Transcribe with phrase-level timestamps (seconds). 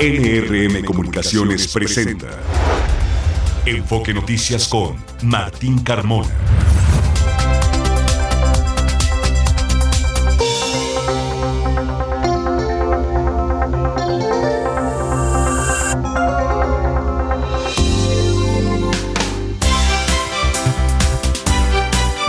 [0.00, 2.28] NRM Comunicaciones presenta
[3.66, 6.57] Enfoque Noticias con Martín Carmona.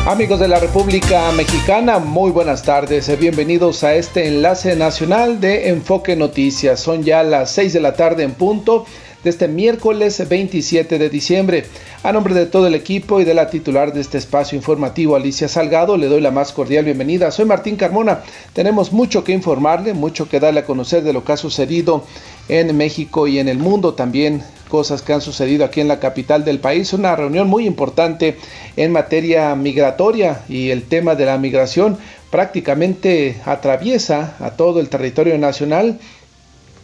[0.10, 3.16] Amigos de la República Mexicana, muy buenas tardes.
[3.20, 6.80] Bienvenidos a este enlace nacional de Enfoque Noticias.
[6.80, 8.88] Son ya las 6 de la tarde en punto
[9.24, 11.66] de este miércoles 27 de diciembre.
[12.04, 15.48] A nombre de todo el equipo y de la titular de este espacio informativo, Alicia
[15.48, 17.32] Salgado, le doy la más cordial bienvenida.
[17.32, 18.22] Soy Martín Carmona.
[18.54, 22.06] Tenemos mucho que informarle, mucho que darle a conocer de lo que ha sucedido
[22.48, 26.46] en México y en el mundo también cosas que han sucedido aquí en la capital
[26.46, 26.94] del país.
[26.94, 28.38] Una reunión muy importante
[28.78, 31.98] en materia migratoria y el tema de la migración
[32.30, 36.00] prácticamente atraviesa a todo el territorio nacional.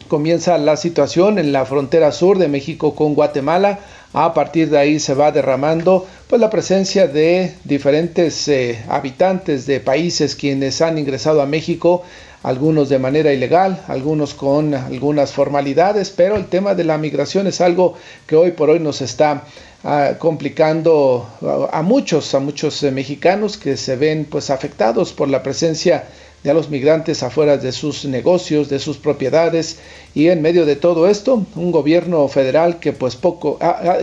[0.07, 3.79] Comienza la situación en la frontera sur de México con Guatemala.
[4.13, 9.79] A partir de ahí se va derramando pues la presencia de diferentes eh, habitantes de
[9.79, 12.03] países quienes han ingresado a México
[12.43, 17.59] algunos de manera ilegal, algunos con algunas formalidades, pero el tema de la migración es
[17.59, 17.95] algo
[18.27, 19.45] que hoy por hoy nos está
[19.83, 21.27] ah, complicando
[21.71, 26.03] a, muchos, a muchos eh, mexicanos que se ven pues afectados por la presencia
[26.45, 29.79] de los migrantes afuera de sus negocios, de sus propiedades
[30.13, 33.57] y en medio de todo esto un gobierno federal que pues poco,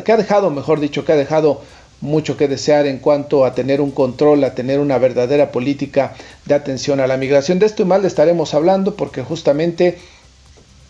[0.04, 1.60] que ha dejado, mejor dicho, que ha dejado
[2.00, 6.54] mucho que desear en cuanto a tener un control, a tener una verdadera política de
[6.54, 7.60] atención a la migración.
[7.60, 9.98] De esto y más le estaremos hablando porque justamente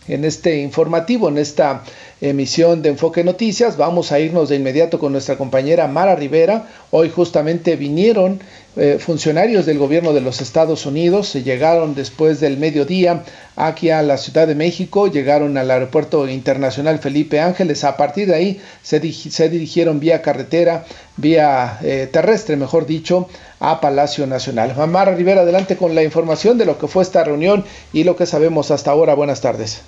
[0.07, 1.83] en este informativo, en esta
[2.19, 3.77] emisión de Enfoque Noticias.
[3.77, 6.67] Vamos a irnos de inmediato con nuestra compañera Mara Rivera.
[6.91, 8.39] Hoy justamente vinieron
[8.75, 13.23] eh, funcionarios del gobierno de los Estados Unidos, se llegaron después del mediodía
[13.55, 17.83] aquí a la Ciudad de México, llegaron al aeropuerto internacional Felipe Ángeles.
[17.83, 20.85] A partir de ahí se, dirigieron vía carretera,
[21.17, 24.73] vía eh, terrestre, mejor dicho, a Palacio Nacional.
[24.87, 28.25] Mara Rivera, adelante con la información de lo que fue esta reunión y lo que
[28.25, 29.13] sabemos hasta ahora.
[29.13, 29.83] Buenas tardes.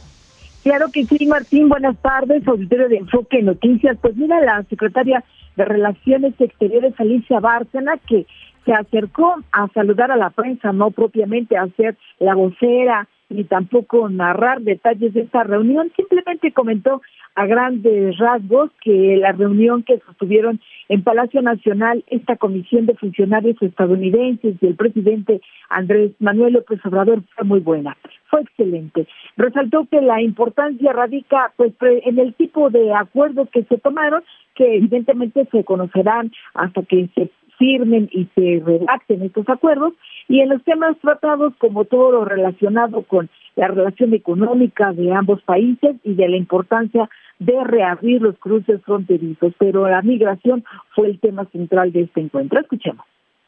[0.65, 1.69] Claro que sí, Martín.
[1.69, 3.97] Buenas tardes, auditorio de Enfoque Noticias.
[4.01, 5.23] Pues mira, la secretaria
[5.55, 8.25] de Relaciones Exteriores, Alicia Bárcena, que
[8.65, 14.07] se acercó a saludar a la prensa, no propiamente a ser la vocera ni tampoco
[14.09, 17.01] narrar detalles de esta reunión, simplemente comentó
[17.33, 23.61] a grandes rasgos que la reunión que sostuvieron en Palacio Nacional esta comisión de funcionarios
[23.61, 27.97] estadounidenses y el presidente Andrés Manuel López Obrador fue muy buena,
[28.29, 29.07] fue excelente.
[29.37, 34.77] Resaltó que la importancia radica pues en el tipo de acuerdos que se tomaron, que
[34.77, 39.93] evidentemente se conocerán hasta que se firmen y se redacten estos acuerdos
[40.27, 45.41] y en los temas tratados como todo lo relacionado con la relación económica de ambos
[45.43, 50.63] países y de la importancia de reabrir los cruces fronterizos, pero la migración
[50.93, 52.59] fue el tema central de este encuentro.
[52.59, 53.05] Escuchemos.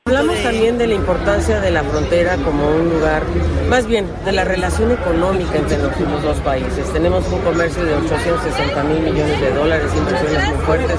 [0.08, 3.24] Hablamos también de la importancia de la frontera como un lugar,
[3.70, 6.94] más bien de la relación económica entre los, dos países.
[6.94, 10.96] Tenemos un comercio de 860 mil millones de dólares, inversiones muy fuertes.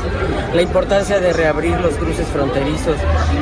[0.53, 2.97] La importancia de reabrir los cruces fronterizos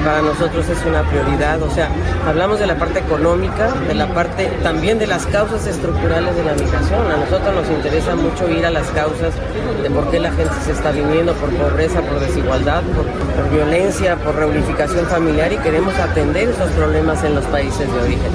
[0.04, 1.60] para nosotros es una prioridad.
[1.60, 1.90] O sea,
[2.28, 6.52] hablamos de la parte económica, de la parte también de las causas estructurales de la
[6.52, 7.10] migración.
[7.10, 9.34] A nosotros nos interesa mucho ir a las causas
[9.82, 14.14] de por qué la gente se está viniendo, por pobreza, por desigualdad, por, por violencia,
[14.14, 18.32] por reunificación familiar queremos atender esos problemas en los países de origen.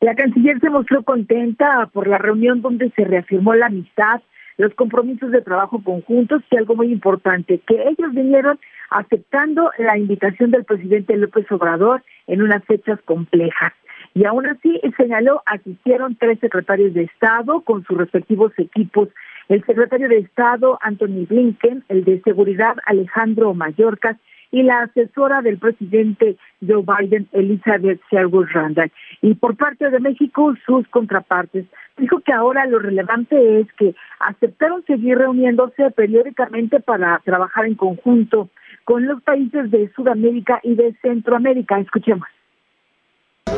[0.00, 4.20] La canciller se mostró contenta por la reunión donde se reafirmó la amistad,
[4.56, 8.58] los compromisos de trabajo conjuntos y algo muy importante, que ellos vinieron
[8.90, 13.72] aceptando la invitación del presidente López Obrador en unas fechas complejas.
[14.14, 19.08] Y aún así señaló asistieron tres secretarios de Estado con sus respectivos equipos.
[19.48, 24.16] El secretario de Estado, Anthony Blinken, el de Seguridad, Alejandro Mayorkas,
[24.50, 26.36] y la asesora del presidente
[26.66, 28.90] Joe Biden, Elizabeth Sherwood Randall.
[29.22, 31.66] Y por parte de México, sus contrapartes.
[31.96, 38.48] Dijo que ahora lo relevante es que aceptaron seguir reuniéndose periódicamente para trabajar en conjunto
[38.84, 41.78] con los países de Sudamérica y de Centroamérica.
[41.78, 42.28] Escuchemos.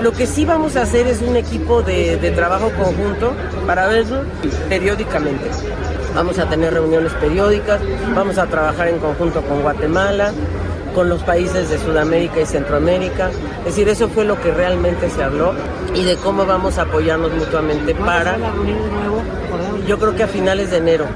[0.03, 3.37] Lo que sí vamos a hacer es un equipo de, de trabajo conjunto
[3.67, 4.23] para verlo
[4.69, 5.51] periódicamente.
[6.15, 7.81] Vamos a tener reuniones periódicas,
[8.15, 10.33] vamos a trabajar en conjunto con Guatemala,
[10.95, 13.31] con los países de Sudamérica y Centroamérica.
[13.61, 15.55] Es decir, eso fue lo que realmente se habló
[15.95, 18.37] y de cómo vamos a apoyarnos mutuamente para,
[19.87, 21.07] yo creo que a finales de enero.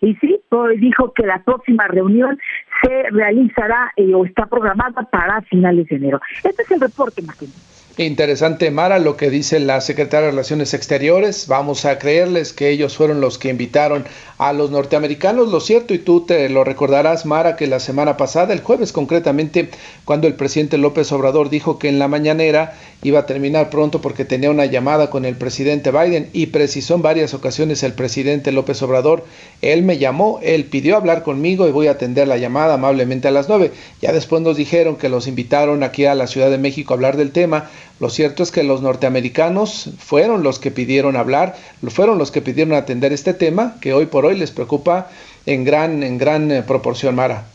[0.00, 0.40] Y sí,
[0.78, 2.38] dijo que la próxima reunión
[2.82, 6.20] se realizará eh, o está programada para finales de enero.
[6.42, 7.50] Este es el reporte, Martín.
[7.98, 11.46] Interesante, Mara, lo que dice la secretaria de Relaciones Exteriores.
[11.46, 14.06] Vamos a creerles que ellos fueron los que invitaron
[14.38, 15.48] a los norteamericanos.
[15.48, 19.68] Lo cierto, y tú te lo recordarás, Mara, que la semana pasada, el jueves concretamente,
[20.06, 24.24] cuando el presidente López Obrador dijo que en la mañanera iba a terminar pronto porque
[24.24, 28.80] tenía una llamada con el presidente Biden y precisó en varias ocasiones el presidente López
[28.82, 29.24] Obrador,
[29.60, 33.32] él me llamó, él pidió hablar conmigo y voy a atender la llamada amablemente a
[33.32, 33.72] las nueve.
[34.00, 37.16] Ya después nos dijeron que los invitaron aquí a la Ciudad de México a hablar
[37.16, 37.70] del tema.
[37.98, 41.56] Lo cierto es que los norteamericanos fueron los que pidieron hablar,
[41.88, 45.10] fueron los que pidieron atender este tema que hoy por hoy les preocupa
[45.46, 47.46] en gran, en gran eh, proporción, Mara.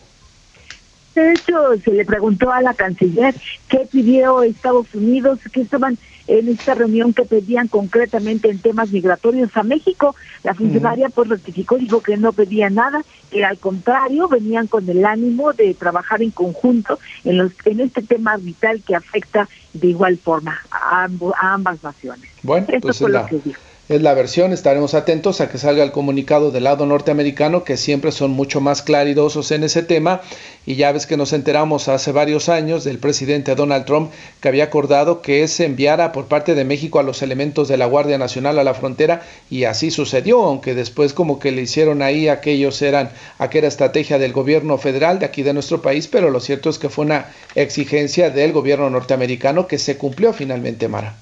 [1.18, 3.34] De hecho, se le preguntó a la canciller
[3.70, 5.98] qué pidió Estados Unidos, qué estaban
[6.28, 10.16] en esta reunión que pedían concretamente en temas migratorios a México.
[10.44, 15.04] La funcionaria pues rectificó, dijo que no pedía nada, que al contrario venían con el
[15.06, 20.20] ánimo de trabajar en conjunto en, los, en este tema vital que afecta de igual
[20.20, 21.08] forma a,
[21.42, 22.30] a ambas naciones.
[22.44, 24.52] Bueno, Esto pues fue lo que dijo es la versión.
[24.52, 28.82] Estaremos atentos a que salga el comunicado del lado norteamericano, que siempre son mucho más
[28.82, 30.22] claridosos en ese tema.
[30.66, 34.12] Y ya ves que nos enteramos hace varios años del presidente Donald Trump
[34.42, 37.86] que había acordado que se enviara por parte de México a los elementos de la
[37.86, 42.28] Guardia Nacional a la frontera y así sucedió, aunque después como que le hicieron ahí
[42.28, 46.70] aquellos eran aquella estrategia del gobierno federal de aquí de nuestro país, pero lo cierto
[46.70, 51.16] es que fue una exigencia del gobierno norteamericano que se cumplió finalmente, Mara.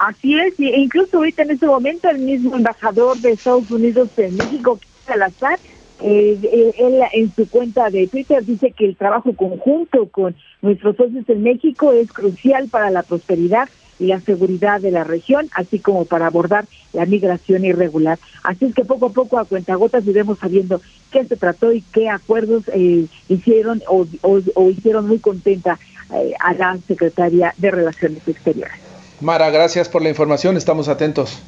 [0.00, 4.34] Así es, e incluso ahorita en este momento el mismo embajador de Estados Unidos en
[4.34, 5.58] México, Salazar,
[6.00, 10.96] eh, eh, él en su cuenta de Twitter dice que el trabajo conjunto con nuestros
[10.96, 13.68] socios en México es crucial para la prosperidad
[13.98, 16.64] y la seguridad de la región, así como para abordar
[16.94, 18.18] la migración irregular.
[18.42, 20.80] Así es que poco a poco a cuentagotas iremos sabiendo
[21.10, 24.06] qué se trató y qué acuerdos eh, hicieron o,
[24.70, 25.78] hicieron muy contenta
[26.40, 28.89] a la secretaria de Relaciones Exteriores.
[29.20, 31.38] Mara, gracias por la información, estamos atentos.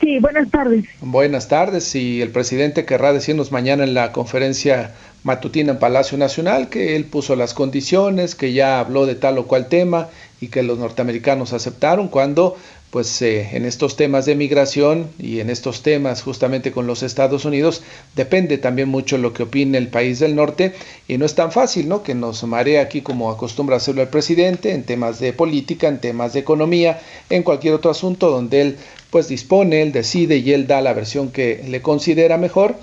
[0.00, 0.86] Sí, buenas tardes.
[1.00, 6.68] Buenas tardes y el presidente querrá decirnos mañana en la conferencia matutina en Palacio Nacional
[6.70, 10.08] que él puso las condiciones, que ya habló de tal o cual tema
[10.40, 12.56] y que los norteamericanos aceptaron cuando
[12.92, 17.46] pues eh, en estos temas de migración y en estos temas justamente con los Estados
[17.46, 17.82] Unidos
[18.14, 20.74] depende también mucho lo que opine el país del norte
[21.08, 22.02] y no es tan fácil, ¿no?
[22.02, 26.34] Que nos marea aquí como acostumbra hacerlo el presidente en temas de política, en temas
[26.34, 27.00] de economía,
[27.30, 28.76] en cualquier otro asunto donde él
[29.08, 32.76] pues dispone, él decide y él da la versión que le considera mejor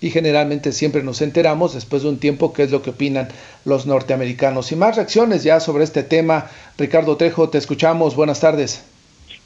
[0.00, 3.26] y generalmente siempre nos enteramos después de un tiempo qué es lo que opinan
[3.64, 4.70] los norteamericanos.
[4.70, 6.50] Y más reacciones ya sobre este tema.
[6.78, 8.14] Ricardo Trejo, te escuchamos.
[8.14, 8.93] Buenas tardes.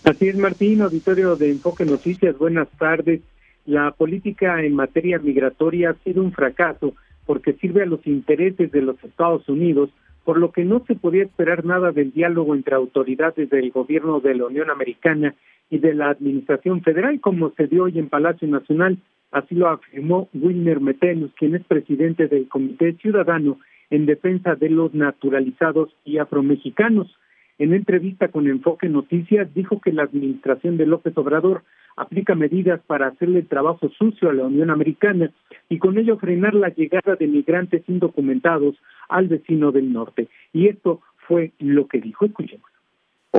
[0.05, 3.21] Así es, Martín, auditorio de Enfoque Noticias, buenas tardes.
[3.67, 6.95] La política en materia migratoria ha sido un fracaso
[7.27, 9.91] porque sirve a los intereses de los Estados Unidos,
[10.25, 14.35] por lo que no se podía esperar nada del diálogo entre autoridades del gobierno de
[14.35, 15.35] la Unión Americana
[15.69, 18.99] y de la Administración Federal, como se dio hoy en Palacio Nacional.
[19.31, 23.59] Así lo afirmó Wilmer Metenus, quien es presidente del Comité Ciudadano
[23.91, 27.15] en Defensa de los Naturalizados y Afromexicanos.
[27.59, 31.65] En entrevista con Enfoque Noticias dijo que la administración de López Obrador
[31.97, 35.33] aplica medidas para hacerle trabajo sucio a la Unión Americana
[35.69, 38.77] y con ello frenar la llegada de migrantes indocumentados
[39.09, 40.29] al vecino del norte.
[40.53, 42.27] Y esto fue lo que dijo.
[42.27, 42.78] Escuchemos.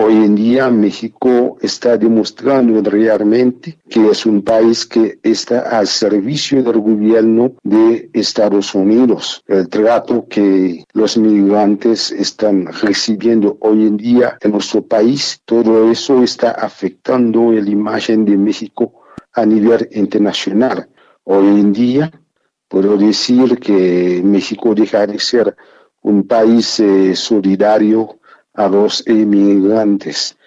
[0.02, 6.64] Hoy en día México está demostrando realmente que es un país que está al servicio
[6.64, 9.44] del gobierno de Estados Unidos.
[9.46, 16.24] El trato que los migrantes están recibiendo hoy en día en nuestro país, todo eso
[16.24, 19.02] está afectando la imagen de México
[19.34, 20.88] a nivel internacional.
[21.26, 22.10] Hoy en día
[22.70, 25.58] puedo decir que México deja de ser
[26.02, 28.19] un país eh, solidario
[28.60, 30.38] a los inmigrantes.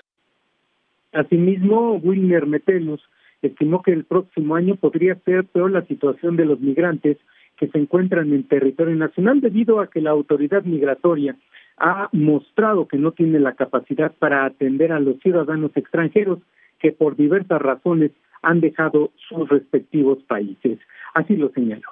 [1.12, 3.00] Asimismo, Wilmer Metelus
[3.40, 7.16] estimó que el próximo año podría ser peor la situación de los migrantes
[7.56, 11.36] que se encuentran en territorio nacional debido a que la autoridad migratoria
[11.78, 16.38] ha mostrado que no tiene la capacidad para atender a los ciudadanos extranjeros
[16.80, 18.10] que por diversas razones
[18.42, 20.78] han dejado sus respectivos países.
[21.14, 21.88] Así lo señaló.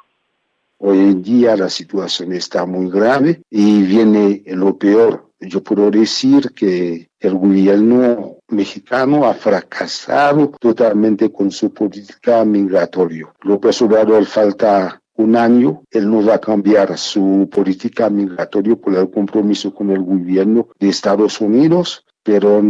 [0.77, 5.30] Hoy en día la situación está muy grave y viene lo peor.
[5.41, 13.33] Yo puedo decir que el gobierno mexicano ha fracasado totalmente con su política migratoria.
[13.43, 19.11] López Obrador falta un año, él no va a cambiar su política migratoria por el
[19.11, 22.63] compromiso con el gobierno de Estados Unidos, pero,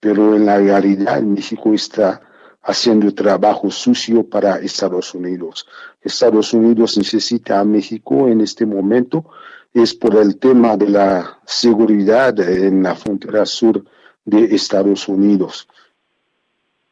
[0.00, 2.20] pero en la realidad México está
[2.62, 5.66] haciendo trabajo sucio para Estados Unidos.
[6.00, 9.24] Estados Unidos necesita a México en este momento,
[9.82, 13.84] es por el tema de la seguridad en la frontera sur
[14.24, 15.68] de Estados Unidos.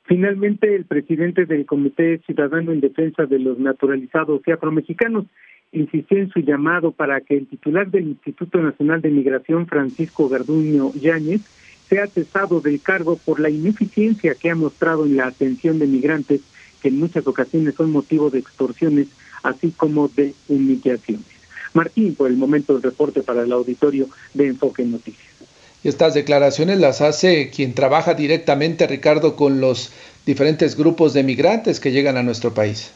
[0.02, 5.24] Finalmente, el presidente del Comité Ciudadano en Defensa de los Naturalizados y Afromexicanos
[5.72, 10.92] insistió en su llamado para que el titular del Instituto Nacional de Migración, Francisco Garduño
[10.92, 11.40] Yáñez,
[11.88, 16.42] sea cesado del cargo por la ineficiencia que ha mostrado en la atención de migrantes
[16.82, 19.08] que en muchas ocasiones son motivo de extorsiones,
[19.42, 21.33] así como de humillaciones.
[21.74, 25.34] Martín, por el momento el reporte para el auditorio de Enfoque Noticias.
[25.82, 29.92] Estas declaraciones las hace quien trabaja directamente, Ricardo, con los
[30.24, 32.90] diferentes grupos de migrantes que llegan a nuestro país.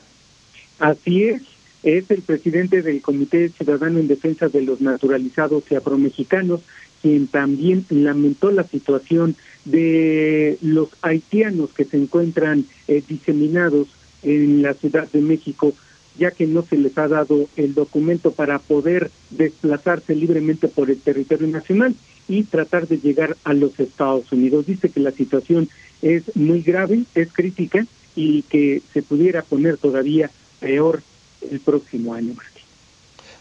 [0.79, 1.43] Así es,
[1.83, 6.61] es el presidente del Comité Ciudadano en Defensa de los Naturalizados y Afromexicanos,
[7.03, 13.89] quien también lamentó la situación de los haitianos que se encuentran eh, diseminados
[14.23, 15.75] en la Ciudad de México
[16.19, 21.01] ya que no se les ha dado el documento para poder desplazarse libremente por el
[21.01, 21.95] territorio nacional
[22.29, 24.67] y tratar de llegar a los Estados Unidos.
[24.67, 25.69] Dice que la situación
[26.03, 31.03] es muy grave, es crítica y que se pudiera poner todavía peor
[31.51, 32.63] el próximo año, Martín.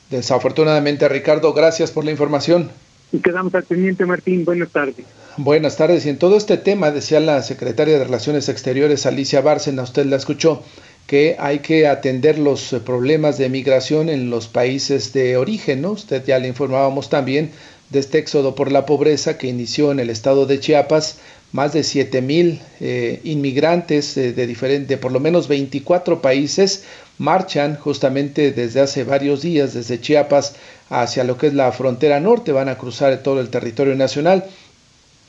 [0.10, 2.70] Desafortunadamente, Ricardo, gracias por la información.
[3.12, 4.46] Y quedamos al pendiente, Martín.
[4.46, 5.06] Buenas tardes.
[5.38, 6.06] Buenas tardes.
[6.06, 10.16] Y en todo este tema, decía la secretaria de Relaciones Exteriores, Alicia Bárcena, usted la
[10.16, 10.64] escuchó,
[11.08, 15.86] que hay que atender los eh, problemas de migración en los países de origen.
[15.86, 17.52] Usted ya le informábamos también
[17.90, 21.20] de este éxodo por la pobreza que inició en el estado de Chiapas,
[21.54, 26.84] más de 7 mil eh, inmigrantes eh, de, diferente, por lo menos 24 países
[27.18, 30.56] marchan justamente desde hace varios días desde Chiapas
[30.90, 34.46] hacia lo que es la frontera norte, van a cruzar todo el territorio nacional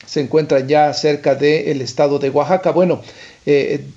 [0.09, 2.71] se encuentran ya cerca del estado de Oaxaca.
[2.71, 3.01] Bueno,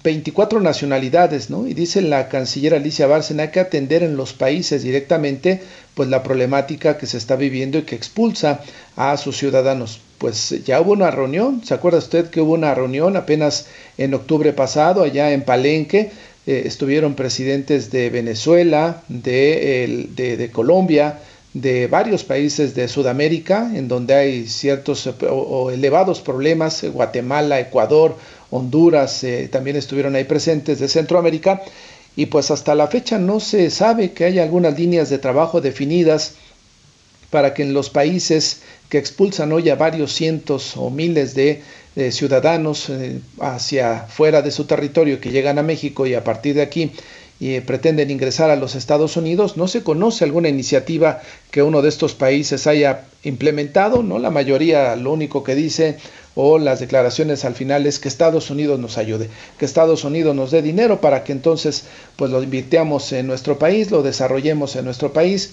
[0.03, 1.67] 24 eh, nacionalidades, ¿no?
[1.67, 5.61] Y dice la canciller Alicia Bárcena que atender en los países directamente
[5.95, 8.61] pues la problemática que se está viviendo y que expulsa
[8.97, 10.01] a sus ciudadanos.
[10.19, 13.67] Pues ya hubo una reunión, ¿se acuerda usted que hubo una reunión apenas
[13.99, 16.13] en octubre pasado allá en Palenque?
[16.47, 21.19] Eh, estuvieron presidentes de Venezuela, de, de Colombia,
[21.55, 28.17] de varios países de Sudamérica, en donde hay ciertos o, elevados problemas, Guatemala, Ecuador,
[28.53, 31.63] Honduras, eh, también estuvieron ahí presentes de Centroamérica,
[32.15, 36.35] y pues hasta la fecha no se sabe que haya algunas líneas de trabajo definidas
[37.31, 41.63] para que en los países que expulsan hoy a varios cientos o miles de,
[42.11, 46.63] ciudadanos eh, hacia fuera de su territorio que llegan a México y a partir de
[46.63, 46.91] aquí
[47.43, 49.57] y pretenden ingresar a los Estados Unidos.
[49.57, 54.19] No se conoce alguna iniciativa que uno de estos países haya implementado, ¿no?
[54.19, 55.97] La mayoría lo único que dice
[56.35, 60.51] o las declaraciones al final es que Estados Unidos nos ayude, que Estados Unidos nos
[60.51, 61.85] dé dinero para que entonces
[62.17, 65.53] pues lo invirtamos en nuestro país, lo desarrollemos en nuestro país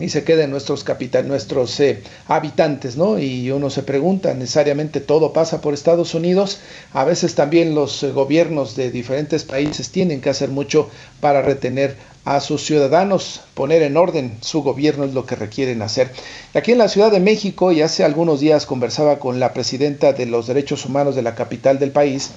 [0.00, 3.18] y se queden nuestros capital, nuestros eh, habitantes, ¿no?
[3.18, 6.58] Y uno se pregunta, necesariamente todo pasa por Estados Unidos.
[6.92, 11.96] A veces también los eh, gobiernos de diferentes países tienen que hacer mucho para retener
[12.24, 16.10] a sus ciudadanos, poner en orden su gobierno es lo que requieren hacer.
[16.54, 20.26] Aquí en la Ciudad de México, y hace algunos días conversaba con la presidenta de
[20.26, 22.30] los derechos humanos de la capital del país,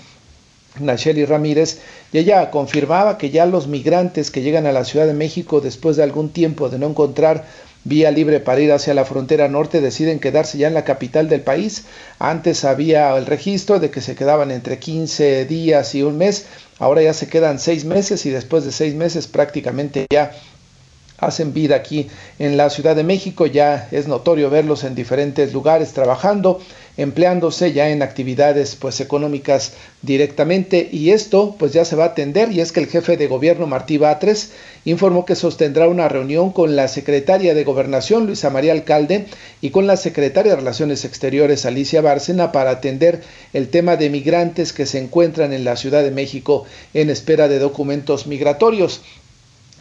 [0.80, 1.80] Nacheli Ramírez,
[2.12, 5.96] y ella confirmaba que ya los migrantes que llegan a la Ciudad de México después
[5.96, 7.46] de algún tiempo de no encontrar
[7.84, 11.42] vía libre para ir hacia la frontera norte deciden quedarse ya en la capital del
[11.42, 11.86] país.
[12.20, 16.46] Antes había el registro de que se quedaban entre 15 días y un mes,
[16.80, 20.32] ahora ya se quedan seis meses y después de seis meses prácticamente ya
[21.18, 22.08] hacen vida aquí
[22.40, 23.46] en la Ciudad de México.
[23.46, 26.62] Ya es notorio verlos en diferentes lugares trabajando
[26.98, 30.90] empleándose ya en actividades pues económicas directamente.
[30.92, 32.52] Y esto pues ya se va a atender.
[32.52, 34.52] Y es que el jefe de gobierno Martí Batres
[34.84, 39.28] informó que sostendrá una reunión con la secretaria de Gobernación Luisa María Alcalde
[39.62, 43.22] y con la secretaria de Relaciones Exteriores Alicia Bárcena para atender
[43.54, 47.60] el tema de migrantes que se encuentran en la Ciudad de México en espera de
[47.60, 49.02] documentos migratorios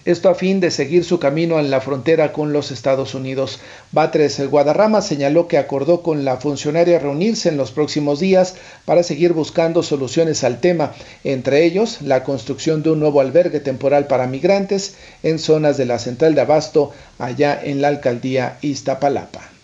[0.07, 3.59] esto a fin de seguir su camino en la frontera con los Estados Unidos.
[3.93, 9.33] Batres Guadarrama señaló que acordó con la funcionaria reunirse en los próximos días para seguir
[9.33, 10.95] buscando soluciones al tema,
[11.25, 15.99] entre ellos la construcción de un nuevo albergue temporal para migrantes en zonas de la
[15.99, 19.56] central de Abasto, allá en la alcaldía Iztapalapa.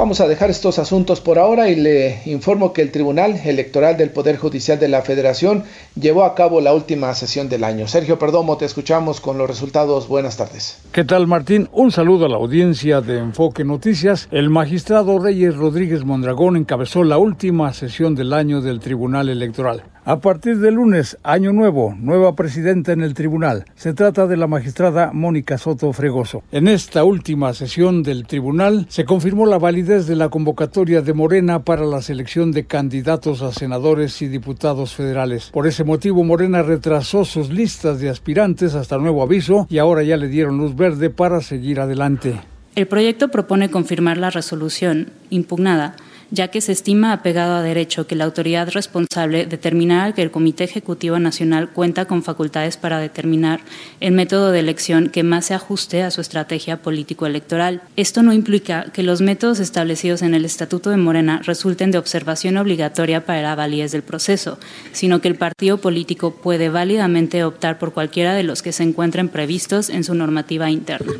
[0.00, 4.08] Vamos a dejar estos asuntos por ahora y le informo que el Tribunal Electoral del
[4.08, 5.64] Poder Judicial de la Federación
[5.94, 7.86] llevó a cabo la última sesión del año.
[7.86, 10.08] Sergio Perdomo, te escuchamos con los resultados.
[10.08, 10.78] Buenas tardes.
[10.92, 11.68] ¿Qué tal, Martín?
[11.72, 14.26] Un saludo a la audiencia de Enfoque Noticias.
[14.30, 19.82] El magistrado Reyes Rodríguez Mondragón encabezó la última sesión del año del Tribunal Electoral.
[20.04, 23.66] A partir de lunes, año nuevo, nueva presidenta en el tribunal.
[23.74, 26.42] Se trata de la magistrada Mónica Soto Fregoso.
[26.52, 31.64] En esta última sesión del tribunal se confirmó la validez de la convocatoria de Morena
[31.64, 35.50] para la selección de candidatos a senadores y diputados federales.
[35.52, 40.16] Por ese motivo, Morena retrasó sus listas de aspirantes hasta nuevo aviso y ahora ya
[40.16, 42.40] le dieron luz verde para seguir adelante.
[42.74, 45.96] El proyecto propone confirmar la resolución impugnada
[46.30, 50.64] ya que se estima apegado a derecho que la autoridad responsable determinara que el Comité
[50.64, 53.60] Ejecutivo Nacional cuenta con facultades para determinar
[54.00, 57.82] el método de elección que más se ajuste a su estrategia político-electoral.
[57.96, 62.56] Esto no implica que los métodos establecidos en el Estatuto de Morena resulten de observación
[62.56, 64.58] obligatoria para la validez del proceso,
[64.92, 69.28] sino que el partido político puede válidamente optar por cualquiera de los que se encuentren
[69.28, 71.12] previstos en su normativa interna.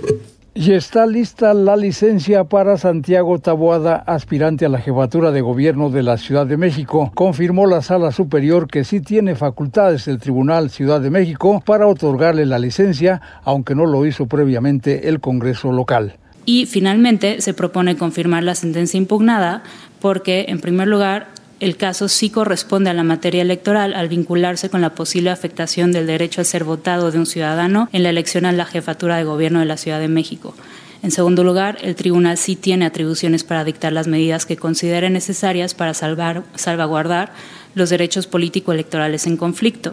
[0.53, 6.03] Y está lista la licencia para Santiago Taboada, aspirante a la jefatura de gobierno de
[6.03, 7.13] la Ciudad de México.
[7.15, 12.47] Confirmó la Sala Superior que sí tiene facultades el Tribunal Ciudad de México para otorgarle
[12.47, 16.17] la licencia, aunque no lo hizo previamente el Congreso local.
[16.47, 19.63] Y finalmente se propone confirmar la sentencia impugnada
[20.01, 21.29] porque, en primer lugar,
[21.61, 26.07] el caso sí corresponde a la materia electoral al vincularse con la posible afectación del
[26.07, 29.61] derecho a ser votado de un ciudadano en la elección a la jefatura de gobierno
[29.61, 30.55] de la Ciudad de México.
[31.03, 35.75] En segundo lugar, el tribunal sí tiene atribuciones para dictar las medidas que considere necesarias
[35.75, 37.33] para salvar, salvaguardar
[37.75, 39.93] los derechos político-electorales en conflicto.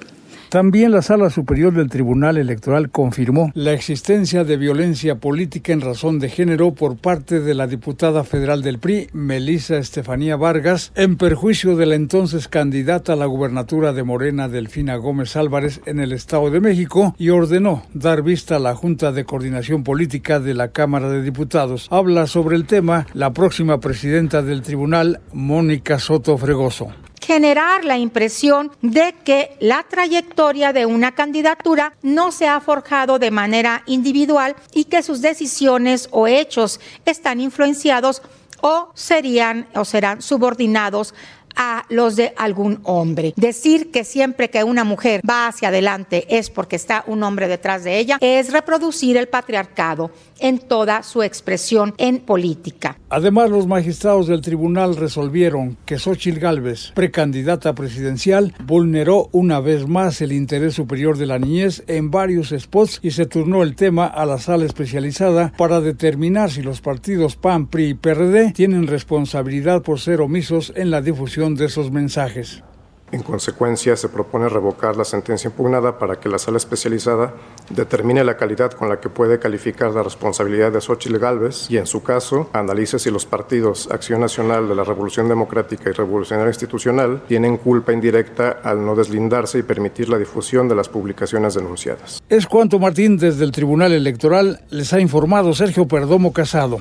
[0.50, 6.20] También la Sala Superior del Tribunal Electoral confirmó la existencia de violencia política en razón
[6.20, 11.76] de género por parte de la diputada federal del PRI, Melisa Estefanía Vargas, en perjuicio
[11.76, 16.50] de la entonces candidata a la gubernatura de Morena, Delfina Gómez Álvarez, en el Estado
[16.50, 21.10] de México, y ordenó dar vista a la Junta de Coordinación Política de la Cámara
[21.10, 21.88] de Diputados.
[21.92, 26.88] Habla sobre el tema la próxima presidenta del tribunal, Mónica Soto Fregoso
[27.28, 33.32] generar la impresión de que la trayectoria de una candidatura no se ha forjado de
[33.32, 38.22] manera individual y que sus decisiones o hechos están influenciados
[38.62, 41.14] o serían o serán subordinados
[41.58, 43.34] a los de algún hombre.
[43.36, 47.84] Decir que siempre que una mujer va hacia adelante es porque está un hombre detrás
[47.84, 53.00] de ella es reproducir el patriarcado en toda su expresión en política.
[53.10, 60.22] Además, los magistrados del tribunal resolvieron que Xochitl Gálvez, precandidata presidencial, vulneró una vez más
[60.22, 64.26] el interés superior de la niñez en varios spots y se turnó el tema a
[64.26, 70.00] la sala especializada para determinar si los partidos PAN, PRI y PRD tienen responsabilidad por
[70.00, 72.64] ser omisos en la difusión de esos mensajes.
[73.10, 77.34] En consecuencia, se propone revocar la sentencia impugnada para que la sala especializada
[77.70, 81.88] determine la calidad con la que puede calificar la responsabilidad de Xochitl Gálvez y, en
[81.88, 87.24] su caso, analice si los partidos Acción Nacional de la Revolución Democrática y Revolucionaria Institucional
[87.30, 92.22] tienen culpa indirecta al no deslindarse y permitir la difusión de las publicaciones denunciadas.
[92.28, 96.80] Es cuanto Martín desde el Tribunal Electoral les ha informado Sergio Perdomo Casado.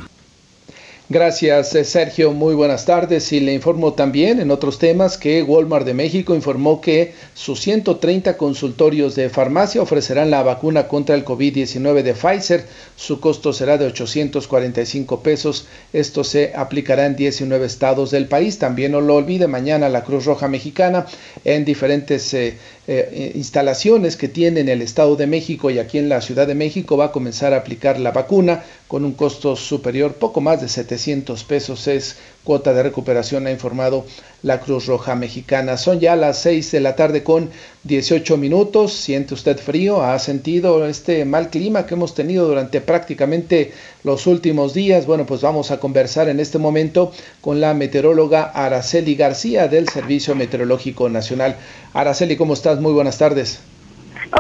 [1.09, 2.33] Gracias, eh, Sergio.
[2.33, 3.33] Muy buenas tardes.
[3.33, 8.37] Y le informo también en otros temas que Walmart de México informó que sus 130
[8.37, 12.67] consultorios de farmacia ofrecerán la vacuna contra el COVID-19 de Pfizer.
[12.97, 15.69] Su costo será de 845 pesos.
[15.93, 18.59] Esto se aplicará en 19 estados del país.
[18.59, 21.07] También no lo olvide, mañana la Cruz Roja Mexicana
[21.45, 26.09] en diferentes eh, eh, instalaciones que tiene en el Estado de México y aquí en
[26.09, 30.15] la Ciudad de México va a comenzar a aplicar la vacuna con un costo superior,
[30.15, 31.89] poco más de 700 pesos.
[31.89, 32.17] Es
[32.47, 34.07] cuota de recuperación, ha informado
[34.43, 35.77] la Cruz Roja Mexicana.
[35.77, 37.51] Son ya las 6 de la tarde con
[37.83, 38.93] 18 minutos.
[38.93, 40.03] ¿Siente usted frío?
[40.03, 43.73] ¿Ha sentido este mal clima que hemos tenido durante prácticamente
[44.05, 45.07] los últimos días?
[45.07, 50.37] Bueno, pues vamos a conversar en este momento con la meteoróloga Araceli García del Servicio
[50.37, 51.57] Meteorológico Nacional.
[51.93, 52.81] Araceli, ¿cómo estás?
[52.81, 53.61] Muy buenas tardes.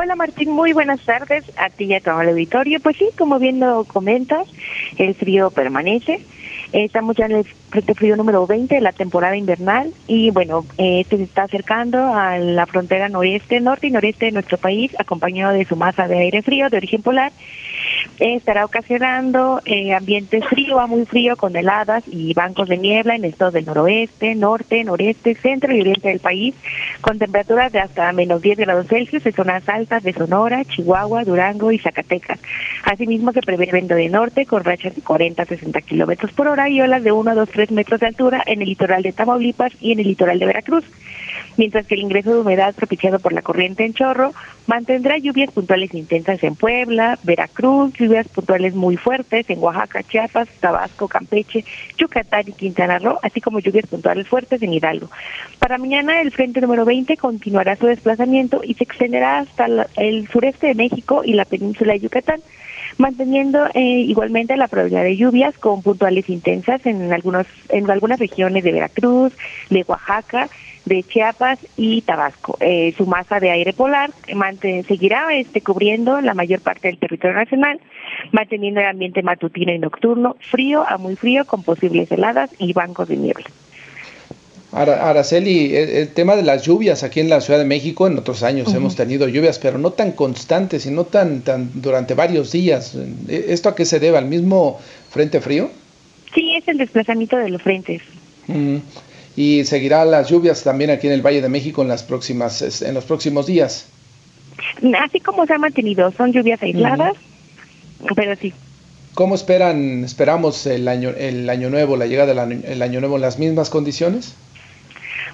[0.01, 2.81] Hola Martín, muy buenas tardes a ti y a todo el auditorio.
[2.81, 4.49] Pues sí, como bien lo comentas,
[4.97, 6.21] el frío permanece.
[6.73, 11.17] Estamos ya en el Frente Frío número 20 de la temporada invernal y bueno, este
[11.17, 15.65] se está acercando a la frontera noreste, norte y noreste de nuestro país, acompañado de
[15.65, 17.33] su masa de aire frío de origen polar
[18.19, 23.25] estará ocasionando eh, ambiente frío a muy frío con heladas y bancos de niebla en
[23.25, 26.55] estados del noroeste, norte, noreste, centro y oriente del país,
[27.01, 31.73] con temperaturas de hasta menos 10 grados Celsius en zonas altas de Sonora, Chihuahua, Durango
[31.73, 32.39] y Zacatecas.
[32.85, 36.69] Asimismo, se prevé viento de norte con rachas de 40 a 60 kilómetros por hora
[36.69, 39.73] y olas de 1 a 2, 3 metros de altura en el litoral de Tamaulipas
[39.81, 40.85] y en el litoral de Veracruz.
[41.57, 44.33] Mientras que el ingreso de humedad propiciado por la corriente en chorro
[44.67, 51.09] mantendrá lluvias puntuales intensas en Puebla, Veracruz, lluvias puntuales muy fuertes en Oaxaca, Chiapas, Tabasco,
[51.09, 51.65] Campeche,
[51.97, 55.11] Yucatán y Quintana Roo, así como lluvias puntuales fuertes en Hidalgo.
[55.59, 60.69] Para mañana el frente número 20 continuará su desplazamiento y se extenderá hasta el sureste
[60.69, 62.41] de México y la península de Yucatán
[62.99, 68.65] manteniendo eh, igualmente la probabilidad de lluvias con puntuales intensas en algunos en algunas regiones
[68.65, 69.33] de Veracruz,
[69.71, 70.49] de Oaxaca,
[70.87, 72.57] de Chiapas y Tabasco.
[72.61, 74.11] Eh, su masa de aire polar
[74.89, 77.79] seguirá este, cubriendo la mayor parte del territorio nacional,
[78.33, 83.09] manteniendo el ambiente matutino y nocturno frío a muy frío con posibles heladas y bancos
[83.09, 83.47] de niebla.
[84.73, 88.73] Araceli, el, tema de las lluvias aquí en la Ciudad de México, en otros años
[88.75, 92.95] hemos tenido lluvias, pero no tan constantes y no tan, tan durante varios días.
[93.29, 94.19] ¿Esto a qué se debe?
[94.19, 95.71] ¿Al mismo frente frío?
[96.35, 98.03] Sí, es el desplazamiento de los frentes.
[99.37, 102.95] Y seguirá las lluvias también aquí en el Valle de México en las próximas en
[102.95, 103.87] los próximos días.
[105.05, 107.15] Así como se ha mantenido, son lluvias aisladas,
[108.15, 108.53] pero sí.
[109.15, 113.17] ¿Cómo esperan esperamos el año el año nuevo, la llegada del año, el año nuevo
[113.17, 114.35] en las mismas condiciones?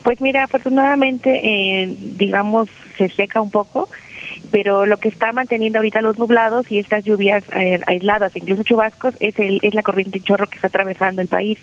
[0.02, 3.88] Pues mira, afortunadamente, eh, digamos, se seca un poco,
[4.50, 9.14] pero lo que está manteniendo ahorita los nublados y estas lluvias eh, aisladas, incluso chubascos,
[9.20, 11.58] es, el, es la corriente en chorro que está atravesando el país.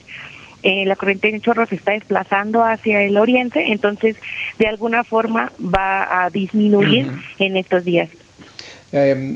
[0.63, 4.17] Eh, la corriente en chorro se está desplazando hacia el oriente, entonces
[4.57, 8.09] de alguna forma va a disminuir en estos días.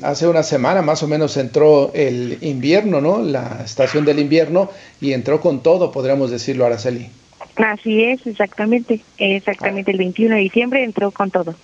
[0.04, 3.22] hace una semana más o menos entró el invierno, ¿no?
[3.22, 7.10] La estación del invierno y entró con todo, podríamos decirlo, Araceli.
[7.56, 9.00] Así es, exactamente.
[9.18, 11.56] Exactamente, el 21 de diciembre entró con todo.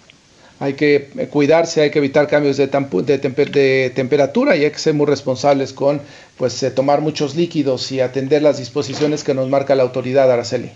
[0.60, 4.93] Hay que eh, cuidarse, hay que evitar cambios de, de, temperatura y hay que ser
[4.93, 6.02] muy responsables con
[6.38, 10.72] pues eh, tomar muchos líquidos y atender las disposiciones que nos marca la autoridad, Araceli.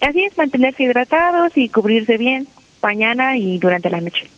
[0.00, 2.46] Así es, mantenerse hidratados y cubrirse bien
[2.82, 4.28] mañana y durante la noche.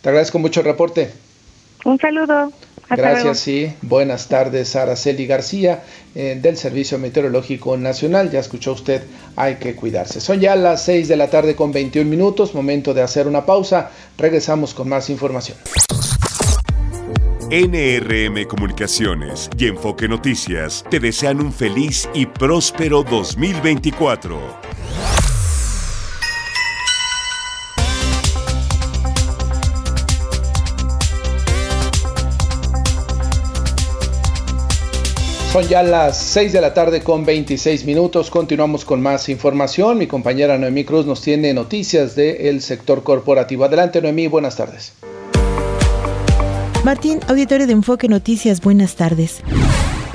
[0.00, 1.10] Te agradezco mucho el reporte.
[1.84, 2.50] Un saludo.
[2.90, 3.72] Gracias, sí.
[3.82, 5.82] Buenas tardes, Araceli García,
[6.14, 8.30] eh, del Servicio Meteorológico Nacional.
[8.30, 9.02] Ya escuchó usted,
[9.36, 10.20] hay que cuidarse.
[10.20, 13.90] Son ya las 6 de la tarde con 21 minutos, momento de hacer una pausa.
[14.18, 15.56] Regresamos con más información.
[17.50, 24.63] NRM Comunicaciones y Enfoque Noticias te desean un feliz y próspero 2024.
[35.54, 38.28] Son ya las 6 de la tarde con 26 minutos.
[38.28, 39.98] Continuamos con más información.
[39.98, 43.64] Mi compañera Noemí Cruz nos tiene noticias del sector corporativo.
[43.64, 44.94] Adelante Noemí, buenas tardes.
[46.82, 49.44] Martín, auditorio de Enfoque Noticias, buenas tardes.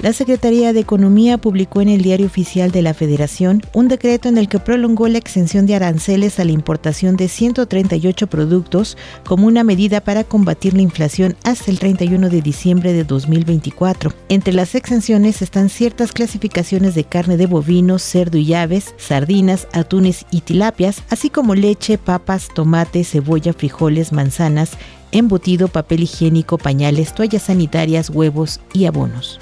[0.01, 4.37] La Secretaría de Economía publicó en el Diario Oficial de la Federación un decreto en
[4.37, 9.65] el que prolongó la exención de aranceles a la importación de 138 productos como una
[9.65, 14.13] medida para combatir la inflación hasta el 31 de diciembre de 2024.
[14.29, 20.25] Entre las exenciones están ciertas clasificaciones de carne de bovino, cerdo y aves, sardinas, atunes
[20.31, 24.77] y tilapias, así como leche, papas, tomate, cebolla, frijoles, manzanas,
[25.11, 29.39] embutido, papel higiénico, pañales, toallas sanitarias, huevos y abonos.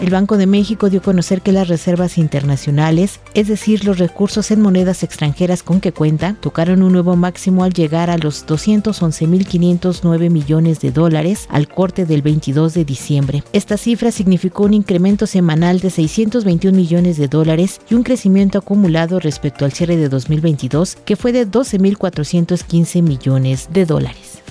[0.00, 4.50] El Banco de México dio a conocer que las reservas internacionales, es decir, los recursos
[4.50, 10.30] en monedas extranjeras con que cuenta, tocaron un nuevo máximo al llegar a los 211.509
[10.30, 13.44] millones de dólares al corte del 22 de diciembre.
[13.52, 19.20] Esta cifra significó un incremento semanal de 621 millones de dólares y un crecimiento acumulado
[19.20, 24.42] respecto al cierre de 2022 que fue de 12.415 millones de dólares.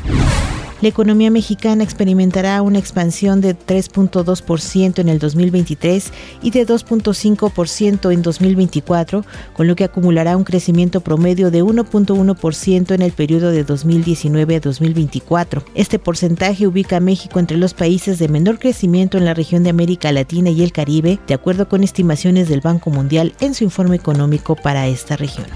[0.84, 8.22] La economía mexicana experimentará una expansión de 3.2% en el 2023 y de 2.5% en
[8.22, 14.58] 2024, con lo que acumulará un crecimiento promedio de 1.1% en el periodo de 2019
[14.58, 15.64] a 2024.
[15.74, 19.70] Este porcentaje ubica a México entre los países de menor crecimiento en la región de
[19.70, 23.96] América Latina y el Caribe, de acuerdo con estimaciones del Banco Mundial en su informe
[23.96, 25.48] económico para esta región.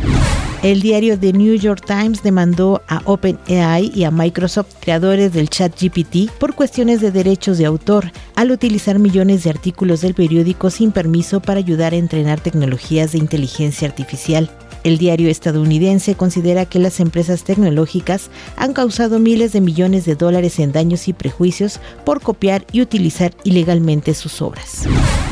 [0.63, 6.32] El diario The New York Times demandó a OpenAI y a Microsoft, creadores del ChatGPT,
[6.39, 11.41] por cuestiones de derechos de autor, al utilizar millones de artículos del periódico sin permiso
[11.41, 14.50] para ayudar a entrenar tecnologías de inteligencia artificial.
[14.84, 20.60] El diario estadounidense considera que las empresas tecnológicas han causado miles de millones de dólares
[20.60, 24.88] en daños y prejuicios por copiar y utilizar ilegalmente sus obras.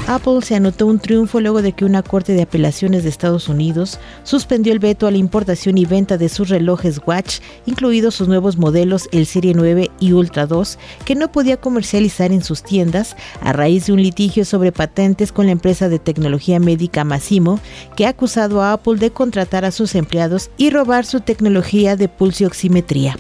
[0.08, 4.00] Apple se anotó un triunfo luego de que una corte de apelaciones de Estados Unidos
[4.24, 8.58] suspendió el veto a la importación y venta de sus relojes Watch, incluidos sus nuevos
[8.58, 13.52] modelos el Serie 9 y Ultra 2, que no podía comercializar en sus tiendas a
[13.52, 17.60] raíz de un litigio sobre patentes con la empresa de tecnología médica Massimo,
[17.96, 22.08] que ha acusado a Apple de contratar a sus empleados y robar su tecnología de
[22.08, 23.18] pulsioximetría.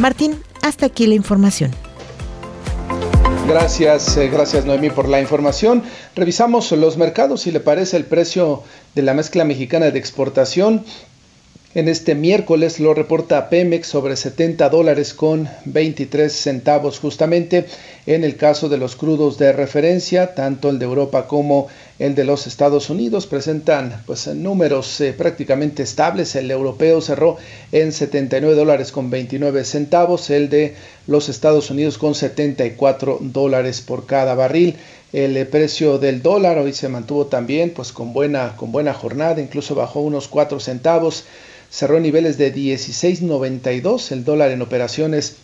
[0.00, 1.70] Martín, hasta aquí la información.
[3.46, 5.84] Gracias, eh, gracias Noemí por la información.
[6.16, 8.64] Revisamos los mercados si le parece el precio
[8.96, 10.84] de la mezcla mexicana de exportación
[11.74, 17.66] en este miércoles lo reporta Pemex sobre 70 dólares con 23 centavos justamente
[18.06, 21.66] en el caso de los crudos de referencia, tanto el de Europa como
[21.98, 26.34] el de los Estados Unidos presentan pues números eh, prácticamente estables.
[26.34, 27.36] El europeo cerró
[27.70, 30.74] en 79 dólares con 29 centavos, el de
[31.06, 34.76] los Estados Unidos con 74 dólares por cada barril.
[35.12, 39.40] El eh, precio del dólar hoy se mantuvo también pues con buena, con buena jornada,
[39.40, 41.24] incluso bajó unos 4 centavos
[41.70, 45.38] cerró niveles de 16.92 el dólar en operaciones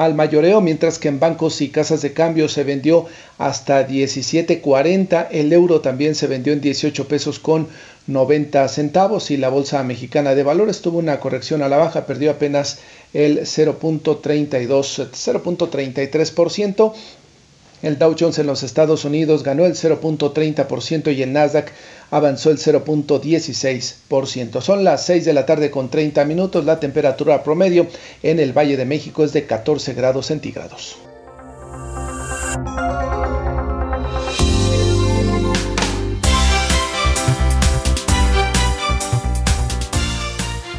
[0.00, 3.04] al mayoreo, mientras que en bancos y casas de cambio se vendió
[3.36, 7.68] hasta 17.40, el euro también se vendió en 18 pesos con
[8.06, 12.30] 90 centavos y la bolsa mexicana de valores tuvo una corrección a la baja, perdió
[12.30, 12.78] apenas
[13.12, 16.94] el 0.32, 0.33%.
[17.82, 21.72] El Dow Jones en los Estados Unidos ganó el 0.30% y el Nasdaq
[22.10, 24.60] avanzó el 0.16%.
[24.60, 26.64] Son las 6 de la tarde con 30 minutos.
[26.64, 27.86] La temperatura promedio
[28.22, 30.96] en el Valle de México es de 14 grados centígrados.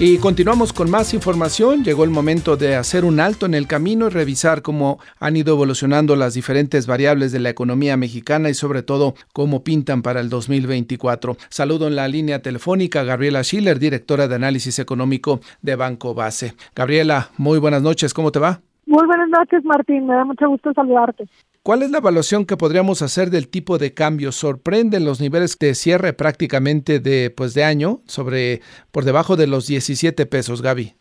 [0.04, 1.84] Y continuamos con más información.
[1.84, 5.54] Llegó el momento de hacer un alto en el camino y revisar cómo han ido
[5.54, 10.30] evolucionando las diferentes variables de la economía mexicana y sobre todo cómo pintan para el
[10.30, 11.38] 2024.
[11.50, 16.56] Saludo en la línea telefónica a Gabriela Schiller, directora de análisis económico de Banco Base.
[16.76, 18.60] Gabriela, muy buenas noches, ¿cómo te va?
[18.88, 20.08] Muy buenas noches, Martín.
[20.08, 21.26] Me da mucho gusto saludarte.
[21.64, 24.32] ¿Cuál es la evaluación que podríamos hacer del tipo de cambio?
[24.32, 29.68] ¿Sorprenden los niveles de cierre prácticamente de, pues, de año sobre por debajo de los
[29.68, 30.96] 17 pesos, Gaby?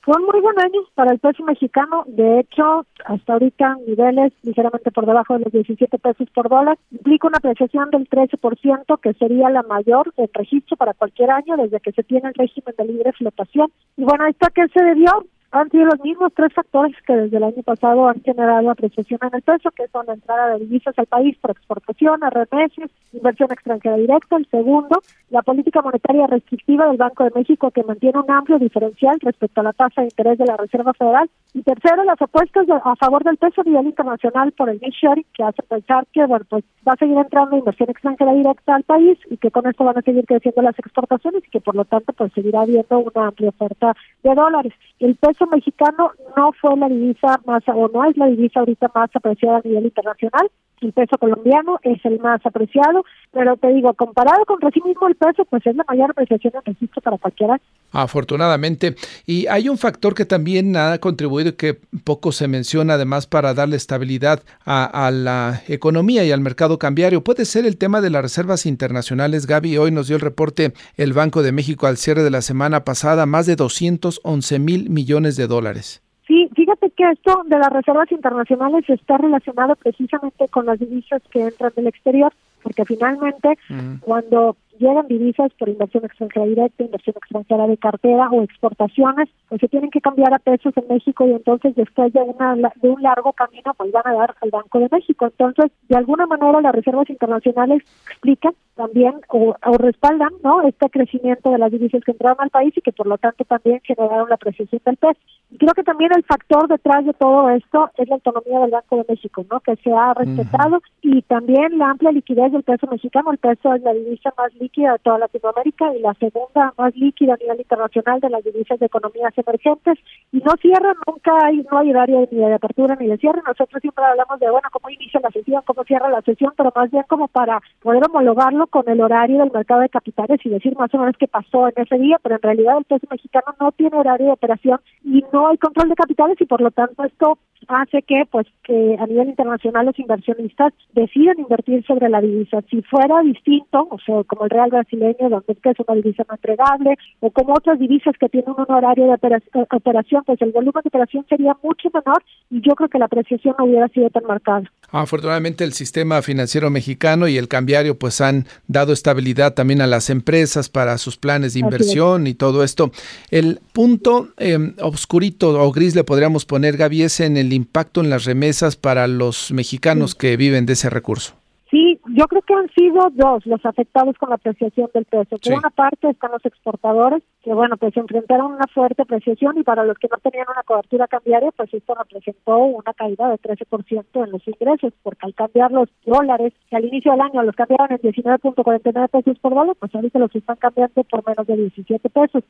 [0.00, 2.04] Fue un muy buen año para el peso mexicano.
[2.06, 6.78] De hecho, hasta ahorita niveles ligeramente por debajo de los 17 pesos por dólar.
[6.92, 11.80] Implica una apreciación del 13%, que sería la mayor del registro para cualquier año desde
[11.80, 13.70] que se tiene el régimen de libre flotación.
[13.98, 15.26] Y bueno, ¿esto a qué se debió?
[15.56, 19.34] Han sido los mismos tres factores que desde el año pasado han generado apreciación en
[19.34, 23.96] el peso, que son la entrada de divisas al país por exportación, remesas, inversión extranjera
[23.96, 24.36] directa.
[24.36, 29.18] El segundo, la política monetaria restrictiva del Banco de México, que mantiene un amplio diferencial
[29.20, 31.30] respecto a la tasa de interés de la Reserva Federal.
[31.54, 35.42] Y tercero, las apuestas a favor del peso a nivel internacional por el sharing, que
[35.42, 39.36] hace pensar que bueno, pues va a seguir entrando inversión extranjera directa al país y
[39.36, 42.32] que con esto van a seguir creciendo las exportaciones y que por lo tanto pues
[42.32, 44.72] seguirá habiendo una amplia oferta de dólares.
[44.98, 49.10] El peso mexicano no fue la divisa más, o no es la divisa ahorita más
[49.14, 50.50] apreciada a nivel internacional.
[50.82, 55.14] El peso colombiano es el más apreciado, pero te digo, comparado con sí mismo el
[55.14, 57.58] peso, pues es la mayor apreciación del registro para cualquiera.
[57.92, 58.94] Afortunadamente.
[59.24, 63.54] Y hay un factor que también ha contribuido y que poco se menciona, además, para
[63.54, 67.24] darle estabilidad a, a, la economía y al mercado cambiario.
[67.24, 69.46] Puede ser el tema de las reservas internacionales.
[69.46, 72.84] Gaby, hoy nos dio el reporte el Banco de México al cierre de la semana
[72.84, 76.05] pasada, más de 211 mil millones de dólares.
[76.26, 81.42] Sí, fíjate que esto de las reservas internacionales está relacionado precisamente con las divisas que
[81.42, 82.32] entran del exterior,
[82.64, 83.56] porque finalmente
[84.00, 89.68] cuando llegan divisas por inversión extranjera directa, inversión extranjera de cartera o exportaciones, pues se
[89.68, 93.32] tienen que cambiar a pesos en México y entonces después de, una, de un largo
[93.32, 95.26] camino pues van a dar al Banco de México.
[95.26, 101.58] Entonces, de alguna manera las reservas internacionales explican también o, respaldan no este crecimiento de
[101.58, 104.80] las divisas que entraron al país y que por lo tanto también generaron la apreciación
[104.84, 105.18] del peso.
[105.50, 108.96] Y creo que también el factor detrás de todo esto es la autonomía del Banco
[108.96, 109.60] de México, ¿no?
[109.60, 113.32] que se ha respetado y también la amplia liquidez del peso mexicano.
[113.32, 117.34] El peso es la divisa más líquida de toda Latinoamérica y la segunda más líquida
[117.34, 119.98] a nivel internacional de las divisas de economías emergentes
[120.32, 123.40] y no cierra, nunca hay, no hay horario ni de apertura ni de cierre.
[123.46, 126.90] Nosotros siempre hablamos de, bueno, cómo inicia la sesión, cómo cierra la sesión, pero más
[126.90, 130.92] bien como para poder homologarlo con el horario del mercado de capitales y decir más
[130.94, 133.96] o menos qué pasó en ese día, pero en realidad el peso mexicano no tiene
[133.96, 137.38] horario de operación y no hay control de capitales y por lo tanto esto
[137.68, 142.62] hace que pues que a nivel internacional los inversionistas decidan invertir sobre la divisa.
[142.70, 146.24] Si fuera distinto, o sea, como el real brasileño, donde es que es una divisa
[146.28, 150.82] no entregable, o como otras divisas que tienen un horario de operación, pues el volumen
[150.82, 154.24] de operación sería mucho menor y yo creo que la apreciación no hubiera sido tan
[154.24, 154.70] marcada.
[154.90, 160.10] Afortunadamente el sistema financiero mexicano y el cambiario pues han dado estabilidad también a las
[160.10, 162.92] empresas para sus planes de inversión y todo esto.
[163.30, 168.10] El punto eh, oscurito o gris le podríamos poner, Gaby, es en el impacto en
[168.10, 171.34] las remesas para los mexicanos que viven de ese recurso.
[171.70, 175.36] Sí, Yo creo que han sido dos los afectados con la apreciación del peso.
[175.36, 179.58] Por una parte están los exportadores, que bueno, pues se enfrentaron a una fuerte apreciación
[179.58, 183.36] y para los que no tenían una cobertura cambiaria, pues esto representó una caída de
[183.36, 187.54] 13% en los ingresos, porque al cambiar los dólares, que al inicio del año los
[187.54, 192.08] cambiaban en 19.49 pesos por dólar, pues ahorita los están cambiando por menos de 17
[192.08, 192.42] pesos.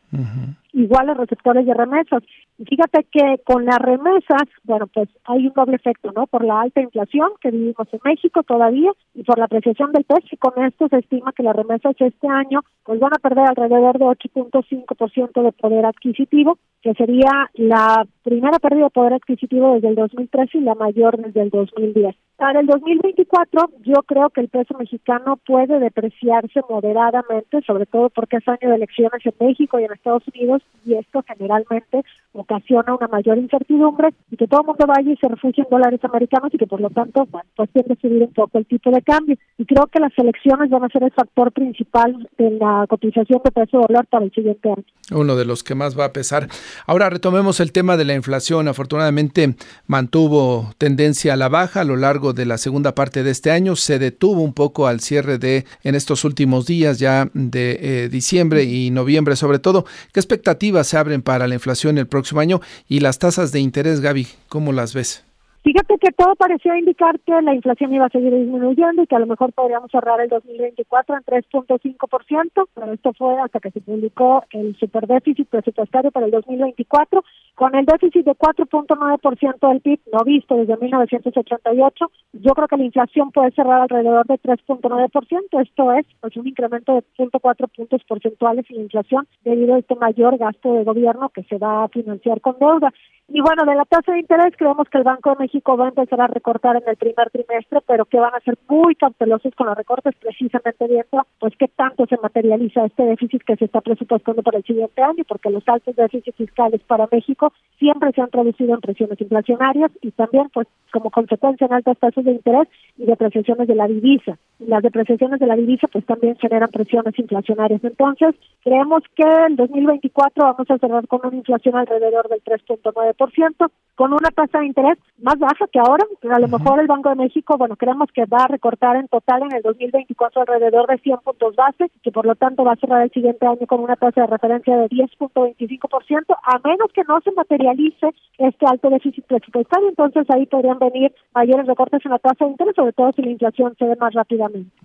[0.75, 2.23] Igual los receptores de remesas.
[2.59, 6.29] Y fíjate que con las remesas, bueno, pues hay un doble efecto, ¿no?
[6.29, 10.29] Por la alta inflación que vivimos en México todavía y por la apreciación del peso
[10.31, 13.99] y con esto se estima que las remesas este año pues van a perder alrededor
[13.99, 19.97] de 8.5% de poder adquisitivo, que sería la primera pérdida de poder adquisitivo desde el
[19.97, 22.15] 2013 y la mayor desde el 2010.
[22.37, 28.37] Para el 2024 yo creo que el peso mexicano puede depreciarse moderadamente, sobre todo porque
[28.37, 33.09] es año de elecciones en México y en Estados Unidos y esto generalmente ocasiona una
[33.09, 36.59] mayor incertidumbre y que todo el mundo vaya y se refugie en dólares americanos y
[36.59, 39.37] que por lo tanto pues tiende subir un poco el tipo de cambio.
[39.59, 43.51] Y creo que las elecciones van a ser el factor principal de la cotización de
[43.51, 44.85] peso dólar para el siguiente año.
[45.11, 46.49] Uno de los que más va a pesar.
[46.87, 48.69] Ahora retomemos el tema de la inflación.
[48.69, 53.51] Afortunadamente mantuvo tendencia a la baja a lo largo de la segunda parte de este
[53.51, 53.77] año.
[53.77, 58.65] Se detuvo un poco al cierre de en estos últimos días ya de eh, diciembre
[58.65, 59.85] y noviembre sobre todo.
[60.13, 64.01] ¿Qué expectativas se abren para la inflación el próximo año y las tasas de interés,
[64.01, 64.29] Gaby?
[64.49, 65.26] ¿Cómo las ves?
[65.67, 69.19] Fíjate que todo parecía indicar que la inflación iba a seguir disminuyendo y que a
[69.19, 74.45] lo mejor podríamos cerrar el 2024 en 3.5%, pero esto fue hasta que se publicó
[74.53, 77.25] el superdéficit presupuestario para el 2024,
[77.57, 82.11] con el déficit de 4.9% del PIB, no visto desde 1988.
[82.35, 86.95] Yo creo que la inflación puede cerrar alrededor de 3.9%, esto es pues un incremento
[86.95, 91.43] de 0.4 puntos porcentuales en la inflación debido a este mayor gasto de gobierno que
[91.43, 92.93] se va a financiar con deuda.
[93.29, 95.89] Y bueno, de la tasa de interés creemos que el Banco de México va a
[95.89, 99.67] empezar a recortar en el primer trimestre, pero que van a ser muy cautelosos con
[99.67, 104.43] los recortes precisamente viendo pues qué tanto se materializa este déficit que se está presupuestando
[104.43, 108.75] para el siguiente año, porque los altos déficits fiscales para México siempre se han traducido
[108.75, 113.69] en presiones inflacionarias y también pues como consecuencia en altas tasas de interés y depreciaciones
[113.69, 114.39] de la divisa.
[114.59, 117.85] Las depreciaciones de la divisa pues también generan presiones inflacionarias.
[117.85, 123.71] Entonces, creemos que en 2024 vamos a cerrar con una inflación alrededor del 3.9 ciento
[123.95, 126.05] con una tasa de interés más baja que ahora.
[126.31, 129.43] A lo mejor el Banco de México, bueno, creemos que va a recortar en total
[129.43, 133.03] en el 2024 alrededor de 100 puntos base, que por lo tanto va a cerrar
[133.03, 137.33] el siguiente año con una tasa de referencia de 10.25%, a menos que no se
[137.33, 139.89] materialice este alto déficit presupuestario.
[139.89, 143.31] Entonces ahí podrían venir mayores recortes en la tasa de interés, sobre todo si la
[143.31, 144.15] inflación se ve más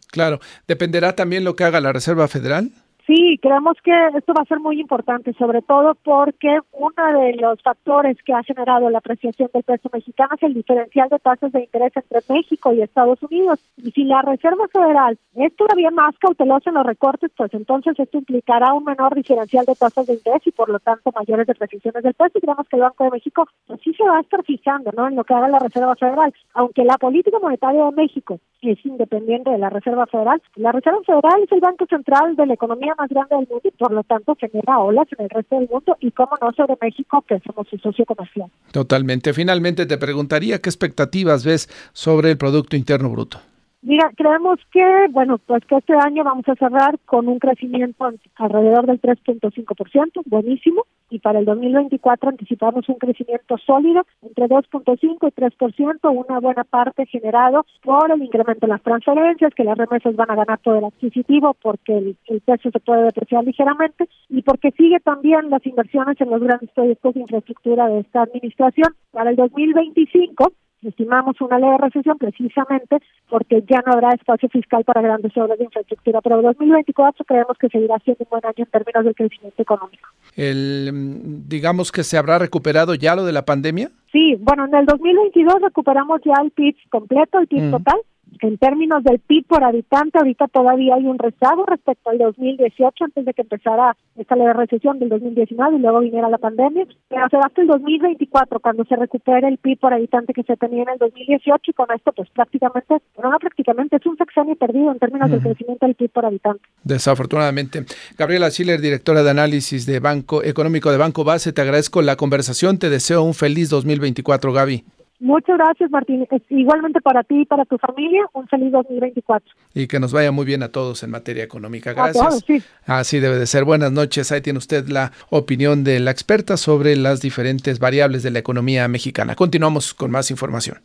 [0.07, 2.71] Claro, dependerá también lo que haga la Reserva Federal.
[3.13, 7.61] Sí, creemos que esto va a ser muy importante, sobre todo porque uno de los
[7.61, 11.59] factores que ha generado la apreciación del peso mexicano es el diferencial de tasas de
[11.59, 13.59] interés entre México y Estados Unidos.
[13.75, 18.17] Y si la Reserva Federal es todavía más cautelosa en los recortes, pues entonces esto
[18.17, 22.13] implicará un menor diferencial de tasas de interés y por lo tanto mayores depreciaciones del
[22.13, 22.37] peso.
[22.37, 25.09] Y creemos que el Banco de México pues sí se va a estar fijando ¿no?
[25.09, 26.33] en lo que haga la Reserva Federal.
[26.53, 31.43] Aunque la política monetaria de México es independiente de la Reserva Federal, la Reserva Federal
[31.43, 34.35] es el Banco Central de la economía más grande del mundo y por lo tanto
[34.39, 37.77] genera olas en el resto del mundo y cómo no sobre México que somos su
[37.77, 38.49] socio comercial.
[38.71, 39.33] Totalmente.
[39.33, 43.39] Finalmente te preguntaría qué expectativas ves sobre el Producto Interno Bruto.
[43.83, 48.85] Mira, creemos que, bueno, pues que este año vamos a cerrar con un crecimiento alrededor
[48.85, 56.25] del 3.5%, buenísimo, y para el 2024 anticipamos un crecimiento sólido entre 2.5 y 3%,
[56.25, 60.35] una buena parte generado por el incremento de las transferencias, que las remesas van a
[60.35, 65.49] ganar poder adquisitivo porque el, el peso se puede depreciar ligeramente y porque sigue también
[65.49, 68.93] las inversiones en los grandes proyectos de infraestructura de esta administración.
[69.11, 72.97] Para el 2025 estimamos una leve recesión precisamente
[73.29, 77.69] porque ya no habrá espacio fiscal para grandes obras de infraestructura, pero 2024 creemos que
[77.69, 80.09] seguirá siendo un buen año en términos de crecimiento económico.
[80.35, 83.89] El, digamos que se habrá recuperado ya lo de la pandemia.
[84.11, 87.71] Sí, bueno, en el 2022 recuperamos ya el PIB completo, el PIB mm.
[87.71, 87.99] total,
[88.41, 93.25] en términos del PIB por habitante, ahorita todavía hay un rezago respecto al 2018, antes
[93.25, 96.85] de que empezara esta leve recesión del 2019 y luego viniera la pandemia.
[97.07, 100.83] Pero será hasta el 2024 cuando se recupere el PIB por habitante que se tenía
[100.83, 104.91] en el 2018 y con esto, pues prácticamente, bueno, no prácticamente, es un sexenio perdido
[104.91, 106.63] en términos del crecimiento del PIB por habitante.
[106.83, 107.85] Desafortunadamente.
[108.17, 112.79] Gabriela Schiller, directora de análisis de Banco Económico de Banco Base, te agradezco la conversación.
[112.79, 114.83] Te deseo un feliz 2024, Gaby.
[115.21, 116.27] Muchas gracias, Martín.
[116.49, 119.53] Igualmente para ti y para tu familia, un feliz 2024.
[119.75, 121.93] Y que nos vaya muy bien a todos en materia económica.
[121.93, 122.43] Gracias.
[122.87, 123.63] Así debe de ser.
[123.63, 124.31] Buenas noches.
[124.31, 128.87] Ahí tiene usted la opinión de la experta sobre las diferentes variables de la economía
[128.87, 129.35] mexicana.
[129.35, 130.79] Continuamos con más información.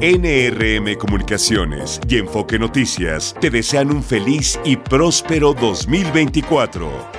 [0.00, 7.13] NRM Comunicaciones y Enfoque Noticias te desean un feliz y próspero 2024.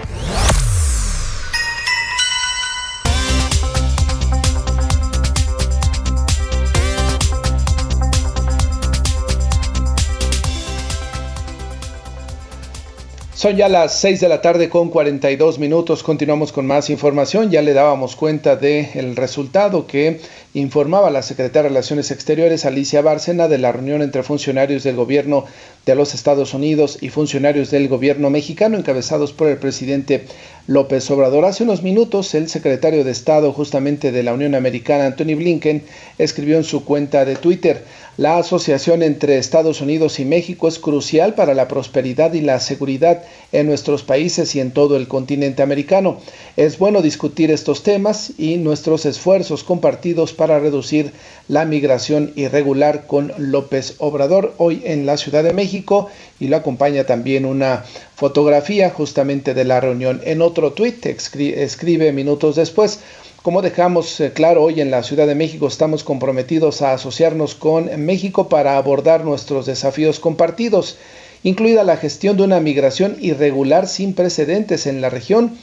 [13.35, 16.03] Son ya las 6 de la tarde con 42 minutos.
[16.03, 17.51] Continuamos con más información.
[17.51, 20.21] Ya le dábamos cuenta del resultado que
[20.55, 25.43] informaba la secretaria de Relaciones Exteriores, Alicia Bárcena, de la reunión entre funcionarios del gobierno
[25.85, 30.25] de los Estados Unidos y funcionarios del gobierno mexicano encabezados por el presidente
[30.65, 31.43] López Obrador.
[31.43, 35.83] Hace unos minutos, el secretario de Estado justamente de la Unión Americana, Anthony Blinken,
[36.17, 37.83] escribió en su cuenta de Twitter,
[38.17, 43.23] la asociación entre Estados Unidos y México es crucial para la prosperidad y la seguridad
[43.51, 46.21] en nuestros países y en todo el continente americano.
[46.55, 51.11] Es bueno discutir estos temas y nuestros esfuerzos compartidos para reducir
[51.47, 57.05] la migración irregular con López Obrador hoy en la Ciudad de México y lo acompaña
[57.05, 57.83] también una
[58.15, 60.21] fotografía justamente de la reunión.
[60.23, 62.99] En otro tuit escribe minutos después,
[63.45, 68.03] como dejamos eh, claro hoy en la Ciudad de México, estamos comprometidos a asociarnos con
[68.03, 70.97] México para abordar nuestros desafíos compartidos,
[71.43, 75.55] incluida la gestión de una migración irregular sin precedentes en la región,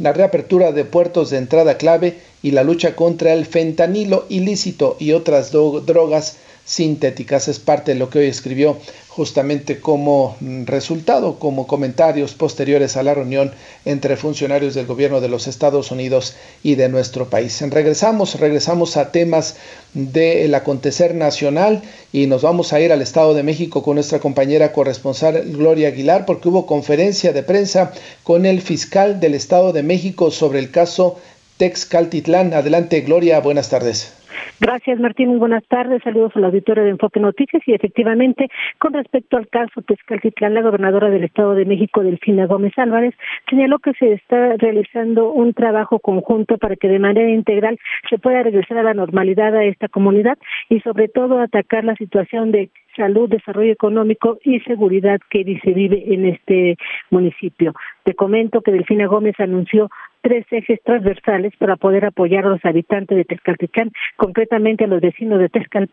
[0.00, 5.12] la reapertura de puertos de entrada clave y la lucha contra el fentanilo ilícito y
[5.12, 7.48] otras drogas sintéticas.
[7.48, 8.76] Es parte de lo que hoy escribió
[9.18, 13.50] justamente como mm, resultado, como comentarios posteriores a la reunión
[13.84, 17.60] entre funcionarios del gobierno de los Estados Unidos y de nuestro país.
[17.68, 19.56] Regresamos, regresamos a temas
[19.92, 24.70] del acontecer nacional y nos vamos a ir al Estado de México con nuestra compañera
[24.72, 27.90] corresponsal Gloria Aguilar porque hubo conferencia de prensa
[28.22, 31.18] con el fiscal del Estado de México sobre el caso
[31.56, 32.54] Texcaltitlán.
[32.54, 34.17] Adelante, Gloria, buenas tardes.
[34.60, 35.28] Gracias, Martín.
[35.28, 36.02] Muy buenas tardes.
[36.02, 37.62] Saludos al auditorio de Enfoque Noticias.
[37.66, 42.72] Y efectivamente, con respecto al caso Texcaltitlán, la gobernadora del Estado de México, Delfina Gómez
[42.76, 43.14] Álvarez,
[43.48, 47.78] señaló que se está realizando un trabajo conjunto para que de manera integral
[48.08, 52.52] se pueda regresar a la normalidad a esta comunidad y, sobre todo, atacar la situación
[52.52, 56.76] de salud, desarrollo económico y seguridad que se vive en este
[57.10, 57.72] municipio.
[58.02, 59.88] Te comento que Delfina Gómez anunció
[60.22, 65.38] tres ejes transversales para poder apoyar a los habitantes de Tezcaltitlán, concretamente a los vecinos
[65.38, 65.90] de Tezcal,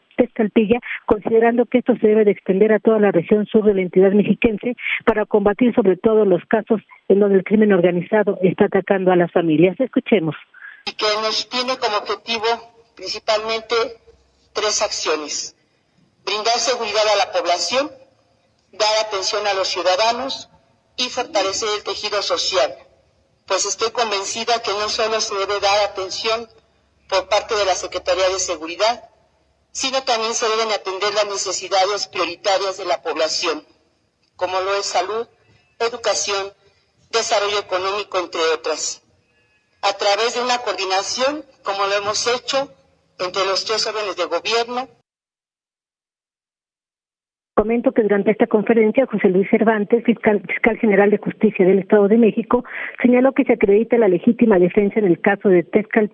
[1.06, 4.12] considerando que esto se debe de extender a toda la región sur de la entidad
[4.12, 9.16] mexiquense para combatir sobre todo los casos en donde el crimen organizado está atacando a
[9.16, 9.80] las familias.
[9.80, 10.36] Escuchemos.
[10.86, 12.46] Y que nos tiene como objetivo
[12.96, 13.76] principalmente
[14.54, 15.56] tres acciones.
[16.26, 17.92] Brindar seguridad a la población,
[18.72, 20.50] dar atención a los ciudadanos
[20.98, 22.72] y fortalecer el tejido social
[23.46, 26.50] pues estoy convencida que no solo se debe dar atención
[27.08, 29.10] por parte de la Secretaría de Seguridad,
[29.72, 33.68] sino también se deben atender las necesidades prioritarias de la población,
[34.36, 35.28] como lo es salud,
[35.80, 36.54] educación,
[37.10, 39.02] desarrollo económico, entre otras,
[39.82, 42.74] a través de una coordinación, como lo hemos hecho
[43.20, 44.90] entre los tres órdenes de gobierno,
[47.56, 50.42] Comento que durante esta conferencia, José Luis Cervantes, fiscal,
[50.78, 52.66] general de justicia del Estado de México,
[53.02, 56.12] señaló que se acredita la legítima defensa en el caso de Tezcal,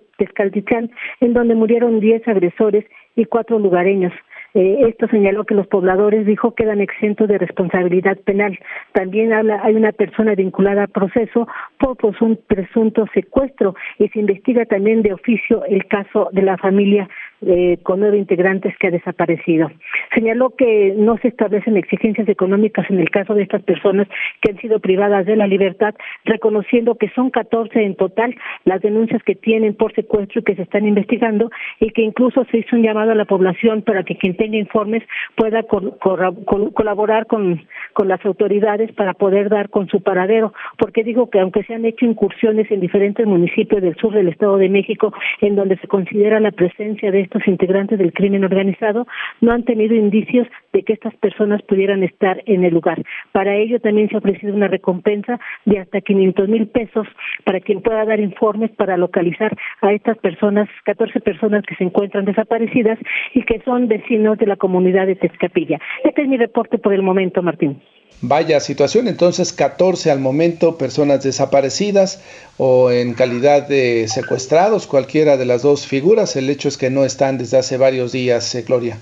[1.20, 2.84] en donde murieron 10 agresores
[3.16, 4.12] y cuatro lugareños.
[4.54, 8.56] Eh, esto señaló que los pobladores, dijo, quedan exentos de responsabilidad penal.
[8.92, 14.64] También habla, hay una persona vinculada al proceso por un presunto secuestro y se investiga
[14.66, 17.08] también de oficio el caso de la familia
[17.46, 19.70] eh, con nueve integrantes que ha desaparecido.
[20.14, 24.06] Señaló que no se establecen exigencias económicas en el caso de estas personas
[24.40, 28.34] que han sido privadas de la libertad, reconociendo que son 14 en total
[28.64, 32.58] las denuncias que tienen por secuestro y que se están investigando y que incluso se
[32.58, 35.02] hizo un llamado a la población para que quien tenga informes
[35.34, 37.62] pueda colaborar con,
[37.92, 41.84] con las autoridades para poder dar con su paradero, porque digo que aunque se han
[41.84, 46.40] hecho incursiones en diferentes municipios del sur del Estado de México en donde se considera
[46.40, 49.06] la presencia de estos integrantes del crimen organizado
[49.40, 53.02] no han tenido indicios de que estas personas pudieran estar en el lugar.
[53.32, 57.06] Para ello también se ha ofrecido una recompensa de hasta 500 mil pesos
[57.44, 62.26] para quien pueda dar informes para localizar a estas personas, 14 personas que se encuentran
[62.26, 62.98] desaparecidas
[63.32, 65.78] y que son vecinos de la comunidad de Tezcapilla.
[66.04, 67.80] Este es mi reporte por el momento, Martín.
[68.24, 72.22] Vaya situación, entonces 14 al momento personas desaparecidas
[72.56, 76.36] o en calidad de secuestrados, cualquiera de las dos figuras.
[76.36, 78.96] El hecho es que no están desde hace varios días, eh, Gloria.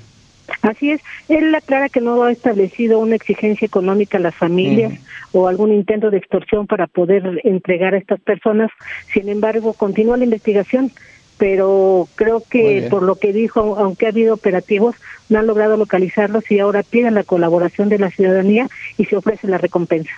[0.63, 4.95] Así es, él aclara que no ha establecido una exigencia económica a las familias
[5.33, 8.71] o algún intento de extorsión para poder entregar a estas personas.
[9.13, 10.93] Sin embargo, continúa la investigación
[11.41, 14.95] pero creo que por lo que dijo, aunque ha habido operativos,
[15.31, 18.69] no han logrado localizarlos y ahora piden la colaboración de la ciudadanía
[18.99, 20.11] y se ofrece la recompensa.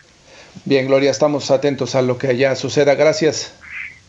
[0.64, 2.96] Bien, Gloria, estamos atentos a lo que allá suceda.
[2.96, 3.54] Gracias.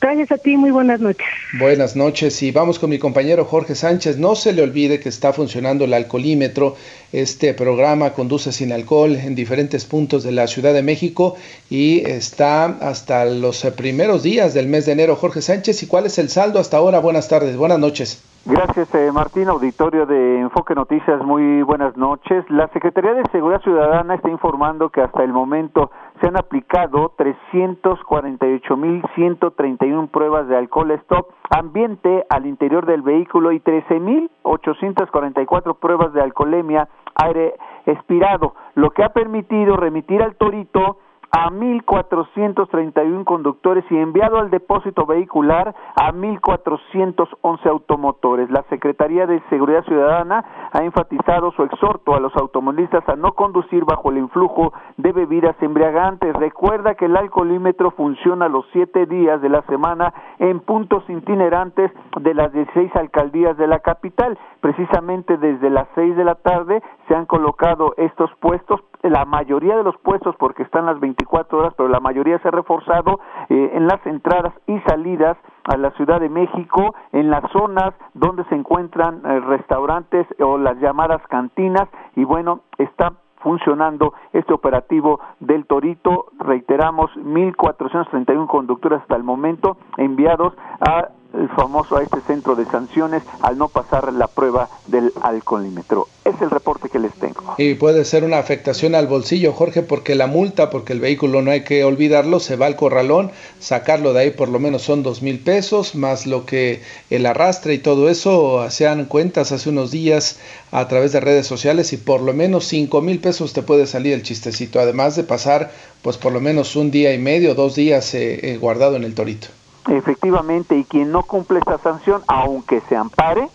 [0.04, 1.26] Gracias a ti, muy buenas noches.
[1.58, 4.18] Buenas noches y vamos con mi compañero Jorge Sánchez.
[4.18, 6.76] No se le olvide que está funcionando el alcoholímetro.
[7.14, 11.38] Este programa conduce sin alcohol en diferentes puntos de la Ciudad de México
[11.70, 15.16] y está hasta los primeros días del mes de enero.
[15.16, 17.00] Jorge Sánchez, ¿y cuál es el saldo hasta ahora?
[17.00, 18.22] Buenas tardes, buenas noches.
[18.46, 19.48] Gracias, eh, Martín.
[19.48, 22.44] Auditorio de Enfoque Noticias, muy buenas noches.
[22.50, 25.92] La Secretaría de Seguridad Ciudadana está informando que hasta el momento
[26.24, 35.80] se han aplicado 348.131 pruebas de alcohol stop ambiente al interior del vehículo y 13.844
[35.80, 37.56] pruebas de alcoholemia aire
[37.86, 41.00] expirado, lo que ha permitido remitir al Torito
[41.36, 48.52] a 1.431 conductores y enviado al depósito vehicular a 1.411 automotores.
[48.52, 53.84] La Secretaría de Seguridad Ciudadana ha enfatizado su exhorto a los automovilistas a no conducir
[53.84, 56.36] bajo el influjo de bebidas embriagantes.
[56.36, 62.34] Recuerda que el alcoholímetro funciona los siete días de la semana en puntos itinerantes de
[62.36, 64.38] las 16 alcaldías de la capital.
[64.62, 69.84] Precisamente desde las 6 de la tarde se han colocado estos puestos la mayoría de
[69.84, 73.88] los puestos, porque están las 24 horas, pero la mayoría se ha reforzado eh, en
[73.88, 79.22] las entradas y salidas a la Ciudad de México, en las zonas donde se encuentran
[79.26, 86.28] eh, restaurantes o las llamadas cantinas, y bueno, está funcionando este operativo del Torito.
[86.40, 93.24] Reiteramos, 1.431 conductores hasta el momento enviados a el famoso a este centro de sanciones
[93.42, 96.08] al no pasar la prueba del alcoholímetro.
[96.24, 97.56] Es el reporte que les tengo.
[97.58, 101.52] Y puede ser una afectación al bolsillo, Jorge, porque la multa, porque el vehículo no
[101.52, 105.22] hay que olvidarlo, se va al corralón, sacarlo de ahí por lo menos son dos
[105.22, 110.40] mil pesos, más lo que el arrastre y todo eso, hacían cuentas hace unos días
[110.72, 114.14] a través de redes sociales y por lo menos cinco mil pesos te puede salir
[114.14, 115.72] el chistecito, además de pasar
[116.02, 119.16] pues por lo menos un día y medio, dos días eh, eh, guardado en el
[119.16, 119.48] torito.
[119.88, 123.50] Efectivamente, y quien no cumple esta sanción, aunque se ampare,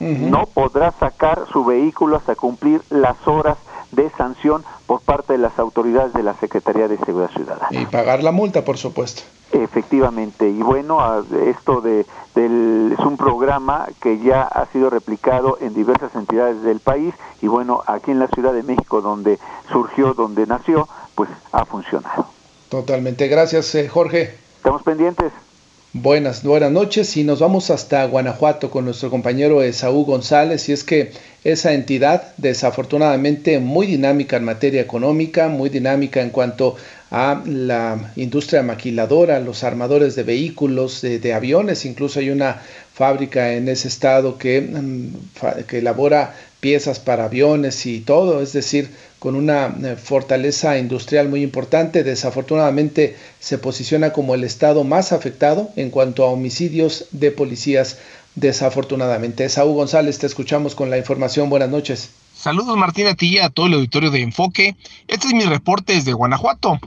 [0.00, 3.56] no podrá sacar su vehículo hasta cumplir las horas
[3.92, 7.68] de sanción por parte de las autoridades de la Secretaría de Seguridad Ciudadana.
[7.70, 9.22] Y pagar la multa, por supuesto.
[9.52, 12.04] Efectivamente, y bueno, esto de,
[12.34, 17.46] del, es un programa que ya ha sido replicado en diversas entidades del país y
[17.46, 19.38] bueno, aquí en la Ciudad de México, donde
[19.70, 22.26] surgió, donde nació, pues ha funcionado.
[22.68, 24.36] Totalmente, gracias eh, Jorge.
[24.56, 25.32] Estamos pendientes.
[25.96, 27.16] Buenas, buenas noches.
[27.16, 30.68] Y nos vamos hasta Guanajuato con nuestro compañero Esaú González.
[30.68, 31.12] Y es que
[31.44, 36.74] esa entidad desafortunadamente muy dinámica en materia económica, muy dinámica en cuanto
[37.12, 42.60] a la industria maquiladora, los armadores de vehículos, de, aviones, incluso hay una
[42.92, 48.90] fábrica en ese estado que, mm, que elabora piezas para aviones y todo, es decir,
[49.24, 52.04] con una eh, fortaleza industrial muy importante.
[52.04, 57.96] Desafortunadamente se posiciona como el estado más afectado en cuanto a homicidios de policías.
[58.34, 59.48] Desafortunadamente.
[59.48, 61.48] Saúl González, te escuchamos con la información.
[61.48, 62.10] Buenas noches.
[62.36, 64.76] Saludos Martín a ti y a todo el auditorio de Enfoque.
[65.08, 66.78] Este es mi reporte desde Guanajuato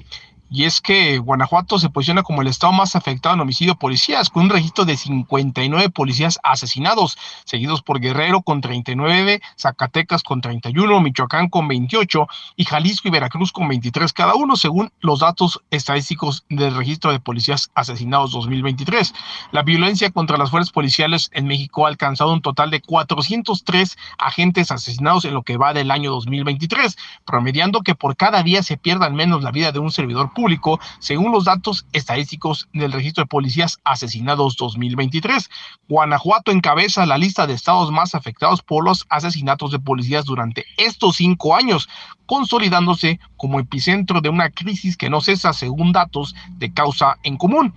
[0.50, 4.43] y es que Guanajuato se posiciona como el estado más afectado en homicidio policías, con
[4.43, 11.50] un registro de 59 policías asesinados, seguidos por Guerrero con 39, Zacatecas con 31, Michoacán
[11.50, 16.76] con 28 y Jalisco y Veracruz con 23 cada uno, según los datos estadísticos del
[16.76, 19.14] registro de policías asesinados 2023.
[19.52, 24.72] La violencia contra las fuerzas policiales en México ha alcanzado un total de 403 agentes
[24.72, 29.06] asesinados en lo que va del año 2023, promediando que por cada día se pierda
[29.06, 33.27] al menos la vida de un servidor público, según los datos estadísticos del registro de
[33.27, 35.49] policías asesinados 2023.
[35.89, 41.15] Guanajuato encabeza la lista de estados más afectados por los asesinatos de policías durante estos
[41.15, 41.89] cinco años,
[42.27, 47.73] consolidándose como epicentro de una crisis que no cesa según datos de causa en común.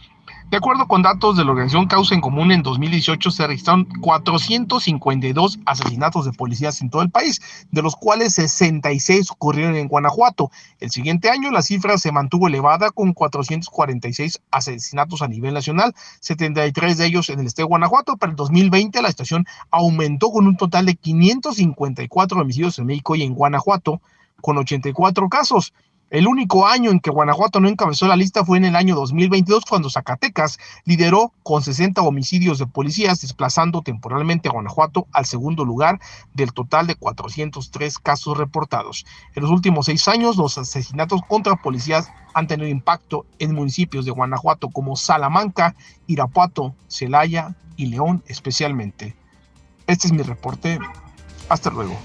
[0.50, 5.60] De acuerdo con datos de la organización Causa en Común, en 2018 se registraron 452
[5.64, 7.40] asesinatos de policías en todo el país,
[7.70, 10.50] de los cuales 66 ocurrieron en Guanajuato.
[10.80, 16.98] El siguiente año la cifra se mantuvo elevada con 446 asesinatos a nivel nacional, 73
[16.98, 18.16] de ellos en el estado de Guanajuato.
[18.16, 23.22] Para el 2020 la estación aumentó con un total de 554 homicidios en México y
[23.22, 24.00] en Guanajuato,
[24.40, 25.72] con 84 casos.
[26.10, 29.64] El único año en que Guanajuato no encabezó la lista fue en el año 2022,
[29.64, 36.00] cuando Zacatecas lideró con 60 homicidios de policías, desplazando temporalmente a Guanajuato al segundo lugar
[36.34, 39.06] del total de 403 casos reportados.
[39.36, 44.10] En los últimos seis años, los asesinatos contra policías han tenido impacto en municipios de
[44.10, 45.76] Guanajuato como Salamanca,
[46.08, 49.14] Irapuato, Celaya y León especialmente.
[49.86, 50.80] Este es mi reporte.
[51.48, 51.96] Hasta luego.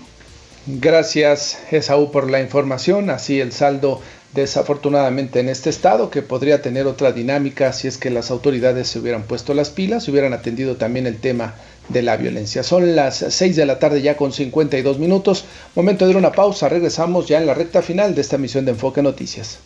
[0.67, 3.09] Gracias, Esaú, por la información.
[3.09, 4.01] Así el saldo
[4.33, 8.99] desafortunadamente en este estado, que podría tener otra dinámica si es que las autoridades se
[8.99, 11.55] hubieran puesto las pilas, hubieran atendido también el tema
[11.87, 12.63] de la violencia.
[12.63, 15.45] Son las 6 de la tarde ya con 52 minutos.
[15.75, 16.67] Momento de ir una pausa.
[16.67, 19.59] Regresamos ya en la recta final de esta misión de Enfoque Noticias.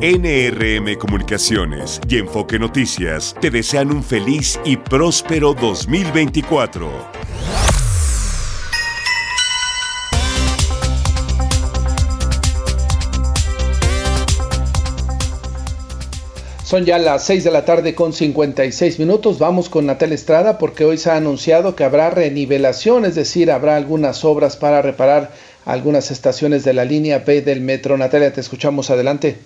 [0.00, 7.13] NRM Comunicaciones y Enfoque Noticias te desean un feliz y próspero 2024.
[16.64, 19.38] Son ya las 6 de la tarde con 56 minutos.
[19.38, 23.76] Vamos con Natalia Estrada porque hoy se ha anunciado que habrá renivelación, es decir, habrá
[23.76, 25.28] algunas obras para reparar
[25.66, 27.98] algunas estaciones de la línea B del metro.
[27.98, 29.36] Natalia, te escuchamos adelante.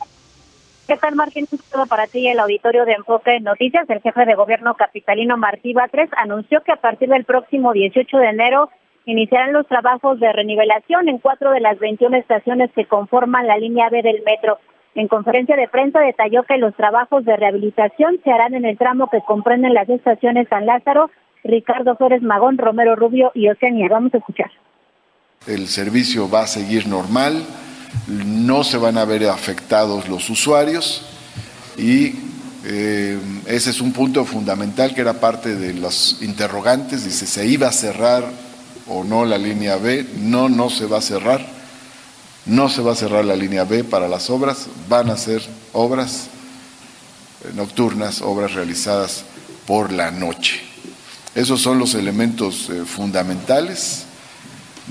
[0.87, 1.49] ¿Qué tal, Martín?
[1.49, 3.91] Saludo para ti el auditorio de Enfoque Noticias.
[3.91, 8.29] El jefe de gobierno capitalino Martí Batres anunció que a partir del próximo 18 de
[8.29, 8.71] enero
[9.07, 13.89] iniciarán los trabajos de renivelación en cuatro de las 21 estaciones que conforman la línea
[13.91, 14.59] B del metro.
[14.99, 19.09] En conferencia de prensa detalló que los trabajos de rehabilitación se harán en el tramo
[19.09, 21.09] que comprenden las estaciones San Lázaro,
[21.45, 23.87] Ricardo Flores Magón, Romero Rubio y Oceanía.
[23.89, 24.51] Vamos a escuchar.
[25.47, 27.45] El servicio va a seguir normal,
[28.09, 31.09] no se van a ver afectados los usuarios
[31.77, 32.15] y
[32.67, 37.69] eh, ese es un punto fundamental que era parte de los interrogantes, dice, ¿se iba
[37.69, 38.25] a cerrar
[38.89, 40.05] o no la línea B?
[40.19, 41.58] No, no se va a cerrar
[42.49, 45.43] no se va a cerrar la línea B para las obras, van a ser
[45.73, 46.31] obras
[47.45, 49.25] eh, nocturnas, obras realizadas
[49.67, 50.63] por la noche.
[51.35, 54.07] Esos son los elementos eh, fundamentales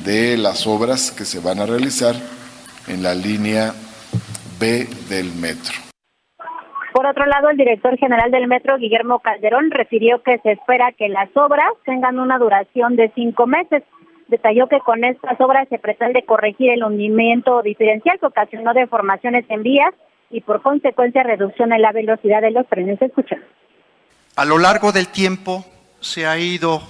[0.05, 2.15] de las obras que se van a realizar
[2.87, 3.73] en la línea
[4.59, 5.73] B del metro.
[6.93, 11.09] Por otro lado, el director general del metro, Guillermo Calderón, refirió que se espera que
[11.09, 13.83] las obras tengan una duración de cinco meses
[14.27, 19.63] detalló que con estas obras se pretende corregir el hundimiento diferencial que ocasionó deformaciones en
[19.63, 19.93] vías
[20.29, 23.01] y por consecuencia reducción en la velocidad de los trenes.
[23.01, 23.37] Escucha.
[24.35, 25.65] A lo largo del tiempo
[25.99, 26.81] se ha ido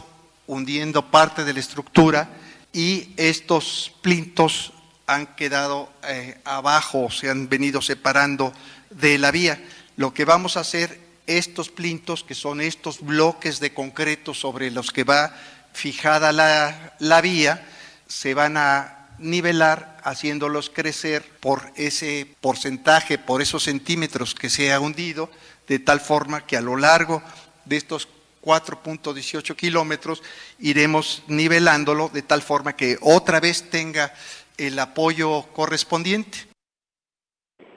[0.48, 2.28] hundiendo parte de la estructura
[2.74, 4.74] y estos plintos
[5.06, 8.52] han quedado eh, abajo, se han venido separando
[8.90, 9.58] de la vía.
[9.96, 14.92] Lo que vamos a hacer, estos plintos, que son estos bloques de concreto sobre los
[14.92, 15.34] que va
[15.78, 17.64] fijada la, vía,
[18.08, 24.80] se van a nivelar haciéndolos crecer por ese porcentaje, por esos centímetros que se ha
[24.80, 25.30] hundido,
[25.68, 27.22] de tal forma que a lo largo
[27.66, 28.08] de estos
[28.44, 30.24] 4.18 kilómetros
[30.58, 34.14] iremos nivelándolo de tal forma que otra vez tenga
[34.58, 36.48] el apoyo correspondiente.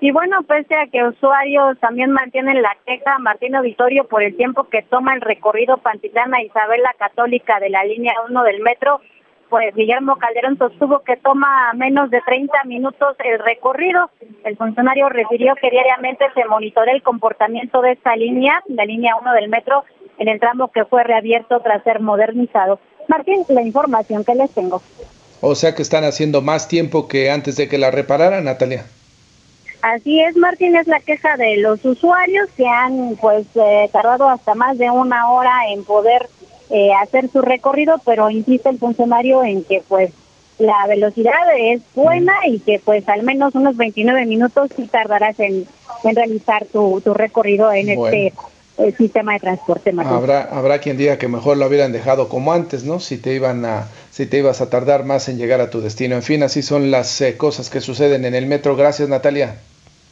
[0.01, 4.65] Y bueno, pese a que usuarios también mantienen la queja, Martín Auditorio, por el tiempo
[4.65, 9.03] que toma el recorrido Pantitlana Isabel la Católica de la línea 1 del metro,
[9.51, 14.11] pues Guillermo Calderón sostuvo que toma menos de 30 minutos el recorrido.
[14.45, 19.33] El funcionario refirió que diariamente se monitorea el comportamiento de esta línea, la línea 1
[19.35, 19.85] del metro,
[20.19, 22.81] en el tramo que fue reabierto tras ser modernizado.
[23.09, 24.81] Martín, la información que les tengo.
[25.43, 28.85] O sea que están haciendo más tiempo que antes de que la repararan, Natalia.
[29.83, 34.55] Así es, Martín, es la queja de los usuarios que han pues eh, tardado hasta
[34.55, 36.29] más de una hora en poder
[36.69, 40.13] eh, hacer su recorrido, pero insiste el funcionario en que pues
[40.59, 45.67] la velocidad es buena y que pues al menos unos 29 minutos sí tardarás en,
[46.05, 48.35] realizar tu, tu recorrido en este
[48.77, 49.93] eh, sistema de transporte.
[49.93, 50.15] Martín.
[50.15, 53.01] Habrá habrá quien diga que mejor lo hubieran dejado como antes, ¿no?
[53.01, 56.17] Si te iban a si te ibas a tardar más en llegar a tu destino.
[56.17, 58.77] En fin, así son las cosas que suceden en el metro.
[58.77, 59.57] Gracias, Natalia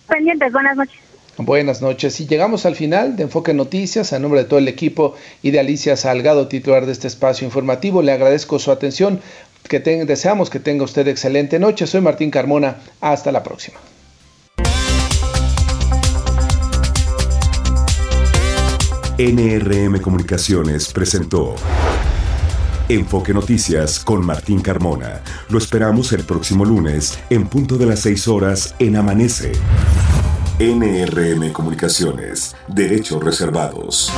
[0.09, 0.53] pendientes.
[0.53, 0.99] Buenas noches.
[1.39, 2.21] Buenas noches.
[2.21, 4.13] Y llegamos al final de Enfoque Noticias.
[4.13, 8.03] A nombre de todo el equipo y de Alicia Salgado, titular de este espacio informativo,
[8.03, 9.21] le agradezco su atención.
[9.69, 11.87] Que deseamos que tenga usted excelente noche.
[11.87, 12.79] Soy Martín Carmona.
[13.01, 13.79] Hasta la próxima.
[19.19, 21.57] NRM Comunicaciones presentó
[22.89, 25.23] Enfoque Noticias con Martín Carmona.
[25.51, 29.53] Lo esperamos el próximo lunes en punto de las 6 horas en Amanece.
[30.61, 32.57] NRM Comunicaciones.
[32.67, 34.11] Derechos reservados.